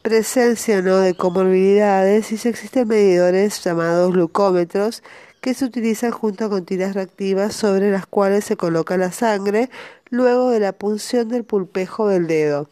[0.03, 5.03] presencia o no de comorbilidades y si existen medidores llamados glucómetros
[5.41, 9.71] que se utilizan junto con tiras reactivas sobre las cuales se coloca la sangre
[10.11, 12.69] luego de la punción del pulpejo del dedo.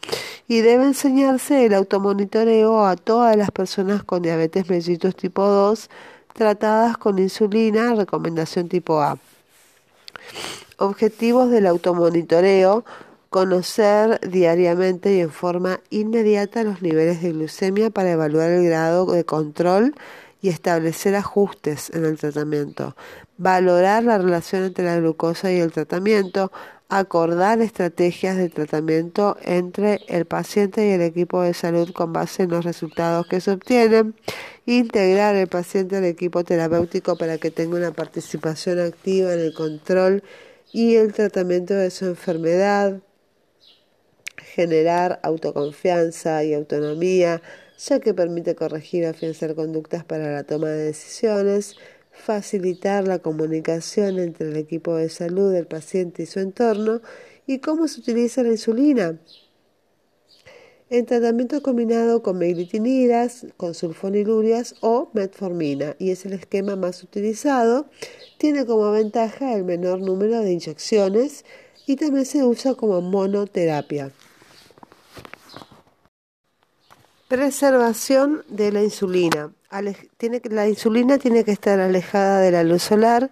[0.47, 5.89] Y debe enseñarse el automonitoreo a todas las personas con diabetes mellitus tipo 2
[6.33, 9.17] tratadas con insulina, recomendación tipo A.
[10.77, 12.83] Objetivos del automonitoreo.
[13.29, 19.25] Conocer diariamente y en forma inmediata los niveles de glucemia para evaluar el grado de
[19.25, 19.93] control
[20.41, 22.95] y establecer ajustes en el tratamiento.
[23.37, 26.51] Valorar la relación entre la glucosa y el tratamiento.
[26.87, 32.51] Acordar estrategias de tratamiento entre el paciente y el equipo de salud con base en
[32.51, 34.13] los resultados que se obtienen.
[34.65, 40.23] Integrar el paciente al equipo terapéutico para que tenga una participación activa en el control
[40.75, 42.99] y el tratamiento de su enfermedad,
[44.35, 47.41] generar autoconfianza y autonomía,
[47.77, 51.77] ya que permite corregir o afianzar conductas para la toma de decisiones,
[52.11, 56.99] facilitar la comunicación entre el equipo de salud, el paciente y su entorno,
[57.47, 59.17] y cómo se utiliza la insulina.
[60.91, 67.87] En tratamiento combinado con meglitinidas, con sulfonilurias o metformina, y es el esquema más utilizado
[68.37, 71.43] tiene como ventaja el menor número de inyecciones
[71.87, 74.11] y también se usa como monoterapia.
[77.27, 79.51] Preservación de la insulina.
[79.71, 83.31] la insulina tiene que estar alejada de la luz solar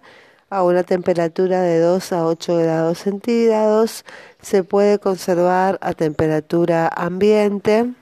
[0.50, 4.04] a una temperatura de 2 a 8 grados centígrados.
[4.42, 7.92] Se puede conservar a temperatura ambiente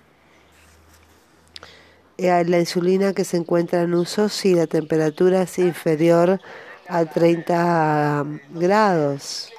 [2.19, 6.41] eh, la insulina que se encuentra en uso si la temperatura es inferior
[6.89, 9.51] a 30 grados.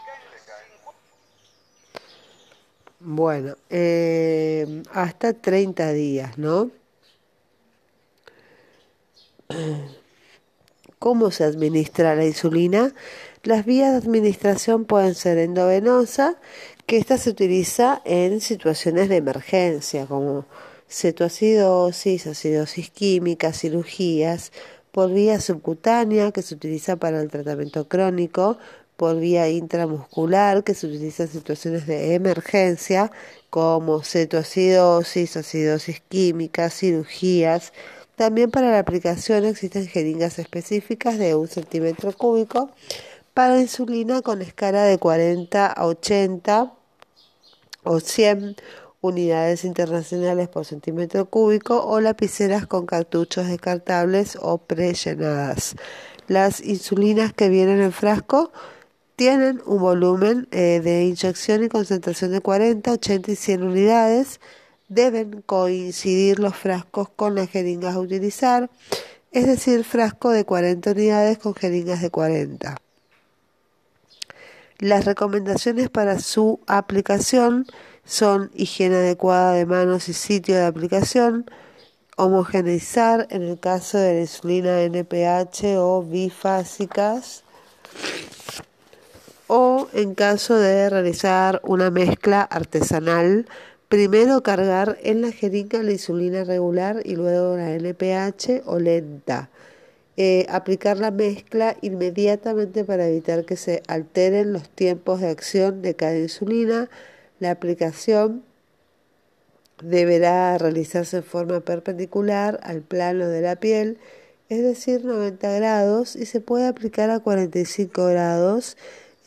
[2.99, 6.71] Bueno, eh, hasta 30 días, ¿no?
[11.03, 12.93] ¿Cómo se administra la insulina?
[13.43, 16.37] Las vías de administración pueden ser endovenosa,
[16.85, 20.45] que esta se utiliza en situaciones de emergencia, como
[20.89, 24.53] cetoacidosis, acidosis química, cirugías,
[24.93, 28.57] por vía subcutánea, que se utiliza para el tratamiento crónico,
[28.95, 33.11] por vía intramuscular, que se utiliza en situaciones de emergencia,
[33.49, 37.73] como cetoacidosis, acidosis química, cirugías,
[38.15, 42.69] también para la aplicación existen jeringas específicas de un centímetro cúbico
[43.33, 46.73] para insulina con escala de 40 a 80
[47.83, 48.55] o 100
[49.01, 55.75] unidades internacionales por centímetro cúbico o lapiceras con cartuchos descartables o prellenadas.
[56.27, 58.51] Las insulinas que vienen en frasco
[59.15, 64.39] tienen un volumen eh, de inyección y concentración de 40, 80 y 100 unidades
[64.93, 68.69] deben coincidir los frascos con las jeringas a utilizar,
[69.31, 72.77] es decir, frasco de 40 unidades con jeringas de 40.
[74.79, 77.65] Las recomendaciones para su aplicación
[78.05, 81.45] son higiene adecuada de manos y sitio de aplicación,
[82.17, 87.43] homogeneizar en el caso de la insulina NPH o bifásicas
[89.47, 93.47] o en caso de realizar una mezcla artesanal
[93.93, 99.51] Primero cargar en la jeringa la insulina regular y luego la NPH o lenta.
[100.17, 105.93] Eh, aplicar la mezcla inmediatamente para evitar que se alteren los tiempos de acción de
[105.93, 106.89] cada insulina.
[107.37, 108.43] La aplicación
[109.83, 113.99] deberá realizarse en forma perpendicular al plano de la piel,
[114.49, 118.75] es decir, 90 grados, y se puede aplicar a 45 grados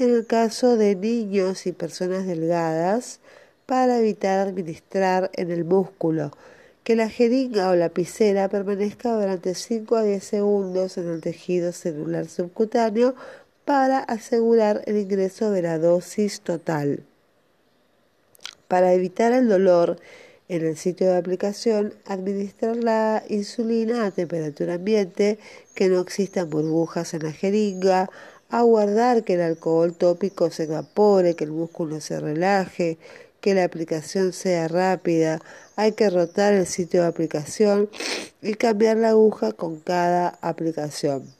[0.00, 3.20] en el caso de niños y personas delgadas
[3.66, 6.30] para evitar administrar en el músculo.
[6.84, 12.26] Que la jeringa o lapicera permanezca durante 5 a 10 segundos en el tejido celular
[12.28, 13.16] subcutáneo
[13.64, 17.02] para asegurar el ingreso de la dosis total.
[18.68, 19.98] Para evitar el dolor
[20.48, 25.40] en el sitio de aplicación, administrar la insulina a temperatura ambiente,
[25.74, 28.08] que no existan burbujas en la jeringa,
[28.48, 32.98] aguardar que el alcohol tópico se evapore, que el músculo se relaje,
[33.46, 35.40] que la aplicación sea rápida,
[35.76, 37.88] hay que rotar el sitio de aplicación
[38.42, 41.32] y cambiar la aguja con cada aplicación.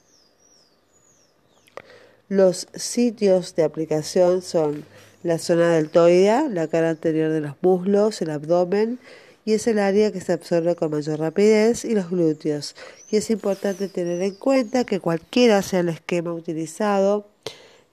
[2.28, 4.84] Los sitios de aplicación son
[5.24, 9.00] la zona deltoidea, la cara anterior de los muslos, el abdomen
[9.44, 12.76] y es el área que se absorbe con mayor rapidez y los glúteos.
[13.10, 17.26] Y es importante tener en cuenta que cualquiera sea el esquema utilizado,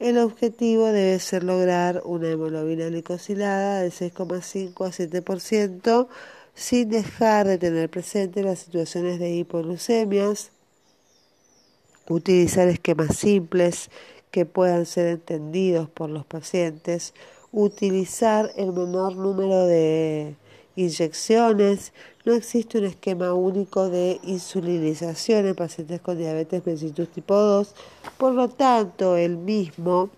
[0.03, 6.07] el objetivo debe ser lograr una hemoglobina glicosilada de 6,5 a 7%
[6.53, 10.51] sin dejar de tener presente las situaciones de hipoglucemias,
[12.09, 13.89] utilizar esquemas simples
[14.29, 17.13] que puedan ser entendidos por los pacientes,
[17.53, 20.35] utilizar el menor número de
[20.75, 21.93] inyecciones,
[22.25, 27.75] no existe un esquema único de insulinización en pacientes con diabetes mellitus tipo 2,
[28.17, 30.09] por lo tanto el mismo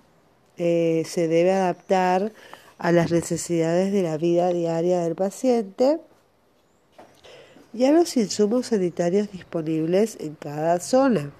[0.58, 2.32] eh, se debe adaptar
[2.78, 6.00] a las necesidades de la vida diaria del paciente
[7.74, 11.32] y a los insumos sanitarios disponibles en cada zona.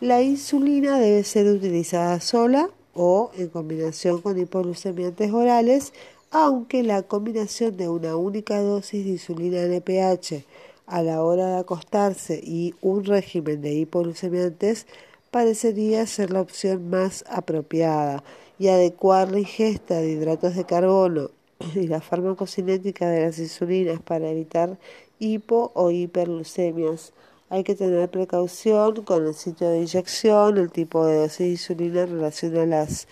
[0.00, 5.92] La insulina debe ser utilizada sola o en combinación con hipoglucemiantes orales
[6.30, 10.44] aunque la combinación de una única dosis de insulina NPH
[10.86, 14.86] a la hora de acostarse y un régimen de hipoglucemiantes
[15.30, 18.22] parecería ser la opción más apropiada
[18.58, 21.30] y adecuar la ingesta de hidratos de carbono
[21.74, 24.78] y la farmacocinética de las insulinas para evitar
[25.18, 27.12] hipo o hiperglucemias.
[27.48, 32.02] Hay que tener precaución con el sitio de inyección, el tipo de dosis de insulina
[32.02, 33.08] en relación a las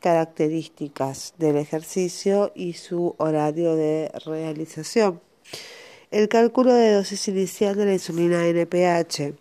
[0.00, 5.20] características del ejercicio y su horario de realización.
[6.10, 9.34] El cálculo de dosis inicial de la insulina NPH.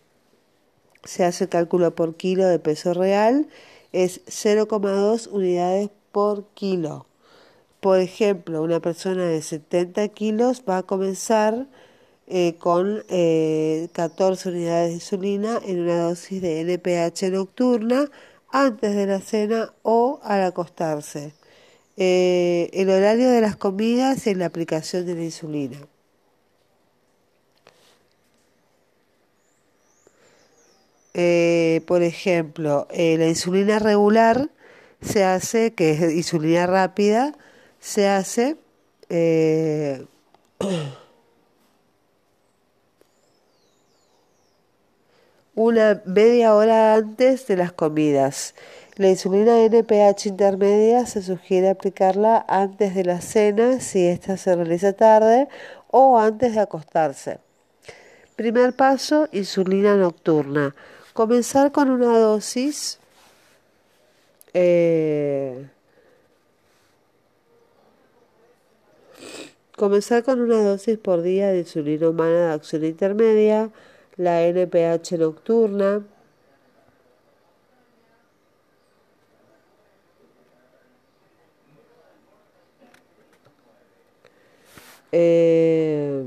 [1.04, 3.48] Se hace el cálculo por kilo de peso real,
[3.92, 7.08] es 0,2 unidades por kilo.
[7.80, 11.68] Por ejemplo, una persona de 70 kilos va a comenzar
[12.28, 18.12] eh, con 14 eh, unidades de insulina en una dosis de NPH nocturna
[18.52, 21.34] antes de la cena o al acostarse.
[21.98, 25.80] Eh, el horario de las comidas y la aplicación de la insulina.
[31.14, 34.50] Eh, por ejemplo, eh, la insulina regular
[35.02, 37.34] se hace, que es insulina rápida,
[37.80, 38.58] se hace
[39.10, 40.06] eh,
[45.60, 48.56] una media hora antes de las comidas.
[48.96, 54.94] La insulina NPH intermedia se sugiere aplicarla antes de la cena si ésta se realiza
[54.94, 55.50] tarde
[55.92, 57.40] o antes de acostarse.
[58.38, 60.74] Primer paso, insulina nocturna.
[61.12, 62.98] Comenzar con una dosis
[64.54, 65.68] eh,
[69.76, 73.72] comenzar con una dosis por día de insulina humana de acción intermedia,
[74.20, 76.04] la NPH nocturna,
[85.14, 86.24] eh,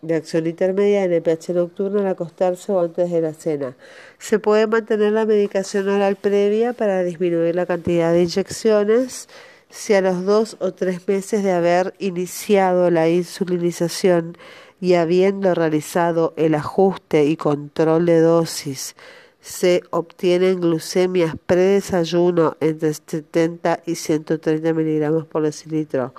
[0.00, 3.76] de acción intermedia NPH nocturna al acostarse o antes de la cena.
[4.18, 9.28] Se puede mantener la medicación oral previa para disminuir la cantidad de inyecciones
[9.68, 14.38] si a los dos o tres meses de haber iniciado la insulinización
[14.84, 18.96] y habiendo realizado el ajuste y control de dosis
[19.40, 26.12] se obtienen glucemias predesayuno entre 70 y 130 miligramos por decilitro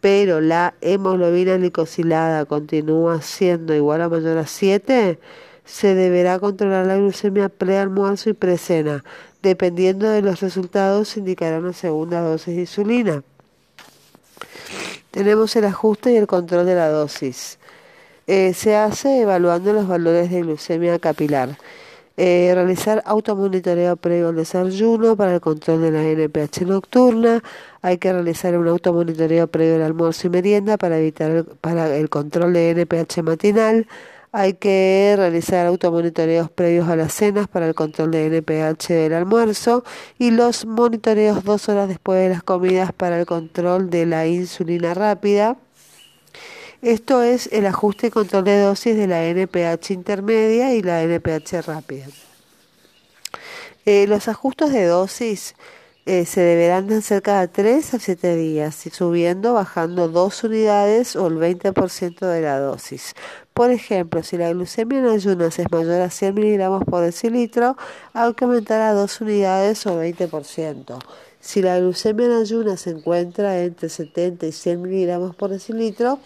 [0.00, 5.20] pero la hemoglobina glicosilada continúa siendo igual a mayor a 7,
[5.64, 9.04] se deberá controlar la glucemia pre-almuerzo y pre-cena.
[9.42, 13.22] Dependiendo de los resultados, se indicará una segunda dosis de insulina.
[15.10, 17.58] Tenemos el ajuste y el control de la dosis.
[18.32, 21.58] Eh, se hace evaluando los valores de glucemia capilar.
[22.16, 27.42] Eh, realizar automonitoreo previo al desayuno para el control de la NPH nocturna.
[27.82, 32.08] Hay que realizar un automonitoreo previo al almuerzo y merienda para evitar el, para el
[32.08, 33.88] control de NPH matinal.
[34.30, 39.82] Hay que realizar automonitoreos previos a las cenas para el control de NPH del almuerzo
[40.20, 44.94] y los monitoreos dos horas después de las comidas para el control de la insulina
[44.94, 45.56] rápida.
[46.82, 51.60] Esto es el ajuste y control de dosis de la NPH intermedia y la NPH
[51.66, 52.06] rápida.
[53.84, 55.56] Eh, los ajustes de dosis
[56.06, 61.34] eh, se deberán hacer cada 3 a 7 días, subiendo, bajando 2 unidades o el
[61.34, 63.14] 20% de la dosis.
[63.52, 67.76] Por ejemplo, si la glucemia en ayunas es mayor a 100 miligramos por decilitro,
[68.14, 70.98] hay que aumentar a 2 unidades o 20%.
[71.40, 76.18] Si la glucemia en ayunas se encuentra entre 70 y 100 miligramos por decilitro,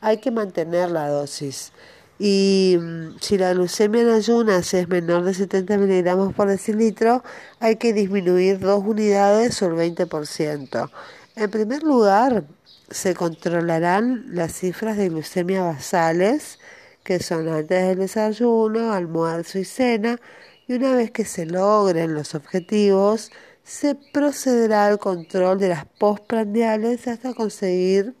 [0.00, 1.72] hay que mantener la dosis.
[2.18, 7.22] Y mm, si la glucemia en ayunas es menor de 70 miligramos por decilitro,
[7.60, 10.90] hay que disminuir dos unidades o el 20%.
[11.36, 12.44] En primer lugar,
[12.90, 16.58] se controlarán las cifras de glucemia basales,
[17.04, 20.18] que son antes del desayuno, almuerzo y cena,
[20.66, 23.30] y una vez que se logren los objetivos,
[23.66, 28.14] se procederá al control de las postprandiales hasta conseguir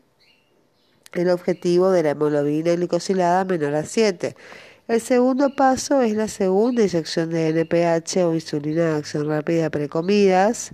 [1.12, 4.34] el objetivo de la hemoglobina glicosilada menor a 7.
[4.88, 10.72] El segundo paso es la segunda inyección de NPH o insulina de acción rápida precomidas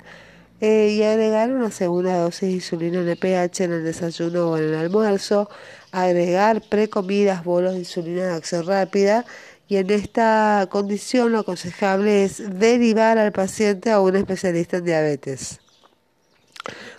[0.63, 4.75] eh, y agregar una segunda dosis de insulina NPH en el desayuno o en el
[4.75, 5.51] almuerzo,
[5.91, 9.27] agregar precomidas bolos de insulina de acción rápida
[9.73, 15.61] y en esta condición lo aconsejable es derivar al paciente a un especialista en diabetes.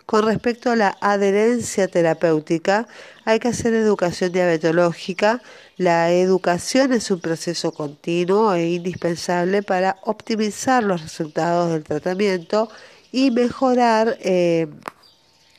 [0.08, 2.88] Con respecto a la adherencia terapéutica,
[3.26, 5.44] hay que hacer educación diabetológica.
[5.78, 12.70] La educación es un proceso continuo e indispensable para optimizar los resultados del tratamiento
[13.12, 14.66] y mejorar eh,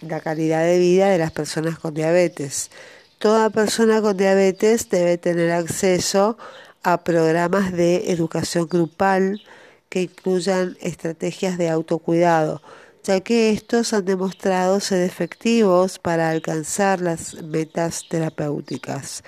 [0.01, 2.73] la calidad de vida de las personas con diabetes.
[3.21, 6.64] Toda persona con diabetes debe tener acceso a
[7.05, 9.43] programas de educación grupal
[9.89, 12.61] que incluyan estrategias de autocuidado,
[13.03, 19.23] ya que estos han demostrado ser efectivos para alcanzar las metas terapéuticas.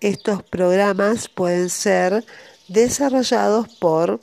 [0.00, 2.24] Estos programas pueden ser
[2.68, 4.20] desarrollados por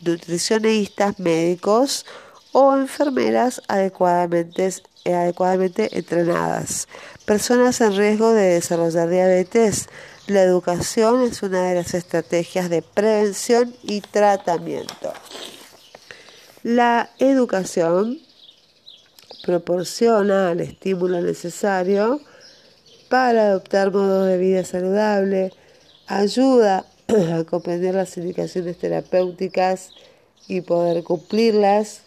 [0.00, 2.06] nutricionistas, médicos
[2.52, 4.72] o enfermeras adecuadamente,
[5.04, 6.86] adecuadamente entrenadas.
[7.24, 9.88] Personas en riesgo de desarrollar diabetes
[10.26, 15.12] la educación es una de las estrategias de prevención y tratamiento.
[16.62, 18.20] La educación
[19.44, 22.20] proporciona el estímulo necesario
[23.10, 25.52] para adoptar modos de vida saludable,
[26.06, 29.90] ayuda a comprender las indicaciones terapéuticas
[30.48, 32.00] y poder cumplirlas,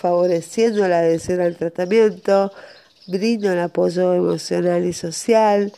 [0.00, 2.50] favoreciendo la adhesión al tratamiento,
[3.06, 5.70] brinda el apoyo emocional y social,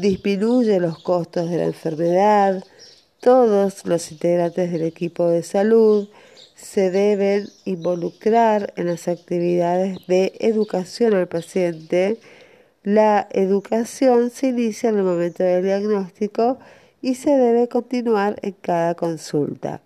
[0.00, 2.62] disminuye los costos de la enfermedad,
[3.20, 6.08] Todos los integrantes del equipo de salud
[6.54, 12.20] se deben involucrar en las actividades de educación al paciente.
[12.84, 16.58] La educación se inicia en el momento del diagnóstico
[17.02, 19.82] y se debe continuar en cada consulta.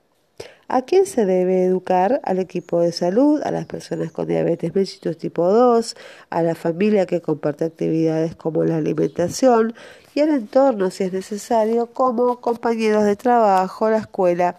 [0.75, 2.23] ¿A quién se debe educar?
[2.25, 5.95] Al equipo de salud, a las personas con diabetes mellitus tipo 2,
[6.31, 9.75] a la familia que comparte actividades como la alimentación
[10.15, 14.57] y al entorno, si es necesario, como compañeros de trabajo, la escuela,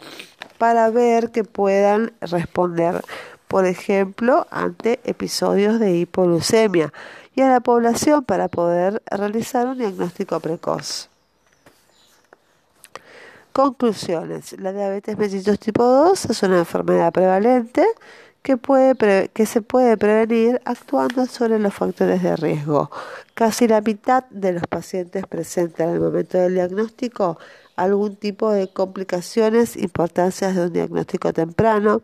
[0.59, 3.01] para ver que puedan responder,
[3.47, 6.93] por ejemplo, ante episodios de hipoglucemia
[7.33, 11.09] y a la población para poder realizar un diagnóstico precoz.
[13.53, 14.59] Conclusiones.
[14.59, 17.85] La diabetes mellitus tipo 2 es una enfermedad prevalente
[18.41, 22.89] que, puede que se puede prevenir actuando sobre los factores de riesgo.
[23.35, 27.37] Casi la mitad de los pacientes presentan en el momento del diagnóstico
[27.75, 32.01] algún tipo de complicaciones, importancias de un diagnóstico temprano.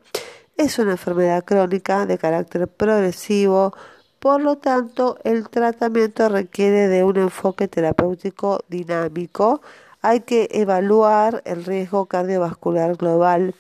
[0.56, 3.74] Es una enfermedad crónica de carácter progresivo,
[4.20, 9.62] por lo tanto el tratamiento requiere de un enfoque terapéutico dinámico
[10.02, 13.54] hay que evaluar el riesgo cardiovascular global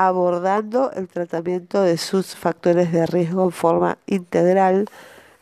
[0.00, 4.86] abordando el tratamiento de sus factores de riesgo en forma integral.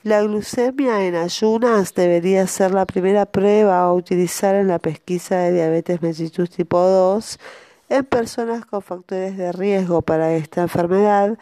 [0.02, 5.52] La glucemia en ayunas debería ser la primera prueba a utilizar en la pesquisa de
[5.52, 7.38] diabetes mellitus tipo 2
[7.90, 11.38] en personas con factores de riesgo para esta enfermedad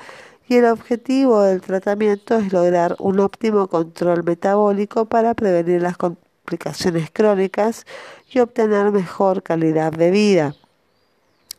[0.46, 5.96] y el objetivo del tratamiento es lograr un óptimo control metabólico para prevenir las
[6.47, 7.84] complicaciones crónicas
[8.30, 10.55] y obtener mejor calidad de vida.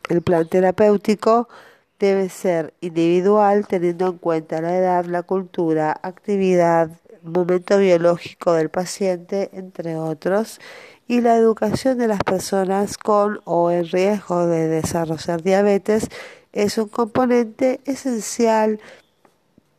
[0.08, 1.50] El plan terapéutico
[1.98, 6.90] debe ser individual teniendo en cuenta la edad, la cultura, actividad,
[7.22, 10.58] momento biológico del paciente, entre otros,
[11.06, 16.08] y la educación de las personas con o en riesgo de desarrollar diabetes
[16.54, 18.80] es un componente esencial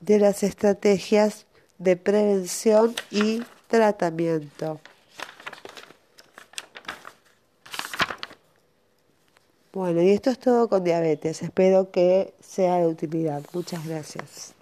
[0.02, 1.48] de las estrategias
[1.80, 4.80] de prevención y tratamiento.
[9.72, 11.44] Bueno, y esto es todo con diabetes.
[11.44, 13.44] Espero que sea de utilidad.
[13.54, 14.56] Muchas gracias.